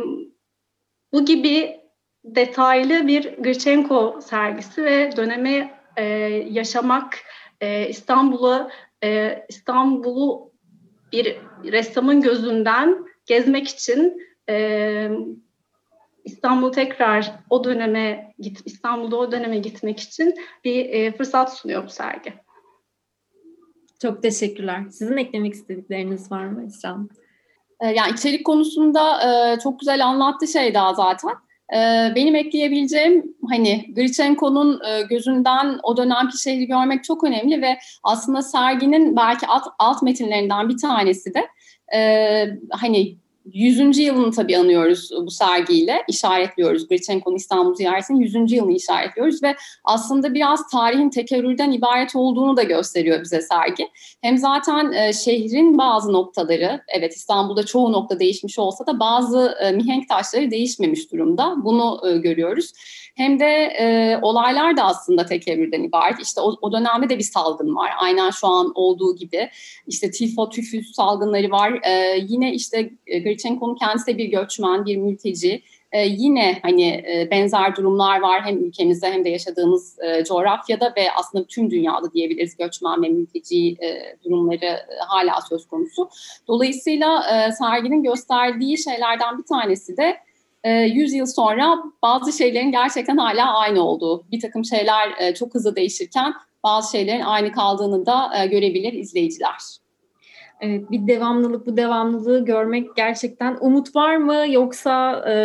bu 1.13 1.26
gibi 1.26 1.80
detaylı 2.23 3.08
bir 3.08 3.38
Grichenko 3.38 4.19
sergisi 4.21 4.84
ve 4.86 5.15
dönemi 5.17 5.71
e, 5.97 6.04
yaşamak, 6.50 7.17
e, 7.62 7.89
İstanbul'u 7.89 8.69
e, 9.04 9.43
İstanbul'u 9.50 10.52
bir 11.12 11.38
ressamın 11.63 12.21
gözünden 12.21 13.06
gezmek 13.27 13.67
için 13.67 14.21
e, 14.49 15.09
İstanbul 16.25 16.71
tekrar 16.71 17.31
o 17.49 17.63
döneme 17.63 18.33
git 18.39 18.61
İstanbul'da 18.65 19.17
o 19.17 19.31
döneme 19.31 19.57
gitmek 19.57 19.99
için 19.99 20.35
bir 20.63 20.85
e, 20.85 21.11
fırsat 21.11 21.57
sunuyor 21.57 21.85
bu 21.85 21.89
sergi. 21.89 22.33
Çok 24.01 24.23
teşekkürler. 24.23 24.81
Sizin 24.91 25.17
eklemek 25.17 25.53
istedikleriniz 25.53 26.31
var 26.31 26.45
mı 26.45 26.65
İslam? 26.67 27.09
Yani 27.81 28.13
içerik 28.13 28.45
konusunda 28.45 29.21
e, 29.21 29.59
çok 29.59 29.79
güzel 29.79 30.05
anlattı 30.05 30.47
şey 30.47 30.73
daha 30.73 30.93
zaten. 30.93 31.31
E, 31.73 31.77
benim 32.15 32.35
ekleyebileceğim 32.35 33.35
hani 33.49 33.93
Grichenko'nun 33.95 34.81
e, 34.85 35.01
gözünden 35.01 35.79
o 35.83 35.97
dönemki 35.97 36.41
şehri 36.41 36.67
görmek 36.67 37.03
çok 37.03 37.23
önemli 37.23 37.61
ve 37.61 37.77
aslında 38.03 38.41
serginin 38.41 39.15
belki 39.15 39.47
alt, 39.47 39.63
alt 39.79 40.01
metinlerinden 40.01 40.69
bir 40.69 40.77
tanesi 40.77 41.33
de 41.33 41.47
hani 42.71 43.17
100. 43.53 43.97
yılını 43.97 44.31
tabii 44.31 44.57
anıyoruz 44.57 45.10
bu 45.25 45.31
sergiyle, 45.31 46.03
işaretliyoruz. 46.07 46.88
Grichenko'nun 46.88 47.36
İstanbul 47.36 47.75
ziyaretinin 47.75 48.19
100. 48.19 48.51
yılını 48.51 48.71
işaretliyoruz 48.75 49.43
ve 49.43 49.55
aslında 49.83 50.33
biraz 50.33 50.69
tarihin 50.69 51.10
tekerrürden 51.10 51.71
ibaret 51.71 52.15
olduğunu 52.15 52.57
da 52.57 52.63
gösteriyor 52.63 53.21
bize 53.23 53.41
sergi. 53.41 53.89
Hem 54.21 54.38
zaten 54.38 54.91
e, 54.91 55.13
şehrin 55.13 55.77
bazı 55.77 56.13
noktaları, 56.13 56.81
evet 56.88 57.15
İstanbul'da 57.15 57.65
çoğu 57.65 57.91
nokta 57.91 58.19
değişmiş 58.19 58.60
olsa 58.60 58.86
da 58.88 58.99
bazı 58.99 59.55
e, 59.62 59.71
mihenk 59.71 60.10
taşları 60.10 60.51
değişmemiş 60.51 61.12
durumda. 61.12 61.55
Bunu 61.63 62.01
e, 62.07 62.17
görüyoruz. 62.17 62.73
Hem 63.17 63.39
de 63.39 63.45
e, 63.79 64.17
olaylar 64.21 64.77
da 64.77 64.83
aslında 64.83 65.25
tekerrürden 65.25 65.83
ibaret. 65.83 66.19
İşte 66.21 66.41
o, 66.41 66.55
o 66.62 66.71
dönemde 66.71 67.10
de 67.10 67.17
bir 67.17 67.23
salgın 67.23 67.75
var. 67.75 67.91
Aynen 67.99 68.29
şu 68.29 68.47
an 68.47 68.71
olduğu 68.75 69.15
gibi. 69.15 69.49
İşte 69.88 70.12
tifo, 70.12 70.49
tüfüs 70.49 70.91
salgınları 70.95 71.51
var. 71.51 71.79
E, 71.83 72.17
yine 72.27 72.53
işte 72.53 72.89
e, 73.07 73.19
Grichenko'nun 73.38 73.76
kendisi 73.76 74.08
de 74.08 74.17
bir 74.17 74.26
göçmen, 74.26 74.86
bir 74.86 74.97
mülteci. 74.97 75.62
Ee, 75.91 76.06
yine 76.08 76.60
hani 76.62 76.84
e, 76.84 77.28
benzer 77.32 77.76
durumlar 77.76 78.19
var 78.19 78.41
hem 78.45 78.63
ülkemizde 78.63 79.12
hem 79.12 79.26
de 79.26 79.30
yaşadığımız 79.30 80.00
e, 80.00 80.23
coğrafyada 80.23 80.93
ve 80.97 81.12
aslında 81.15 81.45
tüm 81.45 81.71
dünyada 81.71 82.13
diyebiliriz 82.13 82.58
göçmen 82.58 83.04
ve 83.04 83.10
mülteci 83.10 83.67
e, 83.69 84.17
durumları 84.23 84.65
e, 84.65 84.86
hala 85.08 85.41
söz 85.50 85.67
konusu. 85.67 86.10
Dolayısıyla 86.47 87.23
e, 87.23 87.52
serginin 87.52 88.04
gösterdiği 88.04 88.78
şeylerden 88.78 89.38
bir 89.38 89.43
tanesi 89.43 89.97
de 89.97 90.17
100 90.65 91.13
e, 91.13 91.17
yıl 91.17 91.26
sonra 91.26 91.84
bazı 92.04 92.38
şeylerin 92.38 92.71
gerçekten 92.71 93.17
hala 93.17 93.58
aynı 93.58 93.84
olduğu. 93.84 94.26
Bir 94.32 94.39
takım 94.39 94.65
şeyler 94.65 95.13
e, 95.19 95.34
çok 95.34 95.56
hızlı 95.56 95.76
değişirken 95.76 96.34
bazı 96.63 96.91
şeylerin 96.91 97.21
aynı 97.21 97.52
kaldığını 97.52 98.06
da 98.06 98.32
e, 98.38 98.47
görebilir 98.47 98.93
izleyiciler. 98.93 99.87
Bir 100.61 101.07
devamlılık, 101.07 101.67
bu 101.67 101.77
devamlılığı 101.77 102.45
görmek 102.45 102.95
gerçekten 102.95 103.57
umut 103.59 103.95
var 103.95 104.17
mı 104.17 104.45
yoksa 104.49 105.23
e, 105.29 105.35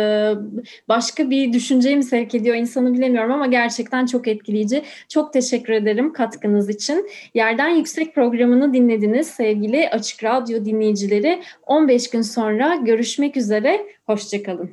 başka 0.87 1.29
bir 1.29 1.53
düşünceyi 1.53 1.95
mi 1.97 2.03
sevk 2.03 2.35
ediyor 2.35 2.55
insanı 2.55 2.93
bilemiyorum 2.93 3.31
ama 3.31 3.47
gerçekten 3.47 4.05
çok 4.05 4.27
etkileyici. 4.27 4.83
Çok 5.09 5.33
teşekkür 5.33 5.73
ederim 5.73 6.13
katkınız 6.13 6.69
için. 6.69 7.09
Yerden 7.33 7.69
Yüksek 7.69 8.15
programını 8.15 8.73
dinlediniz 8.73 9.27
sevgili 9.27 9.89
Açık 9.89 10.23
Radyo 10.23 10.65
dinleyicileri. 10.65 11.41
15 11.65 12.09
gün 12.09 12.21
sonra 12.21 12.75
görüşmek 12.75 13.37
üzere, 13.37 13.85
hoşçakalın. 14.05 14.71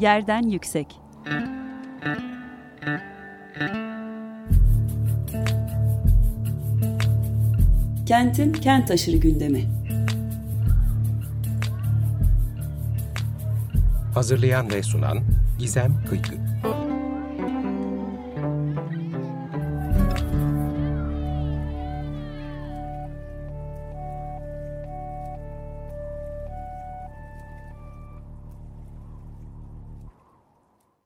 Yerden 0.00 0.42
Yüksek 0.42 0.86
Kentin 8.06 8.52
kent 8.52 8.90
aşırı 8.90 9.16
gündemi. 9.16 9.64
Hazırlayan 14.14 14.70
ve 14.70 14.82
sunan 14.82 15.18
Gizem 15.58 15.92
Kıykı. 16.10 16.34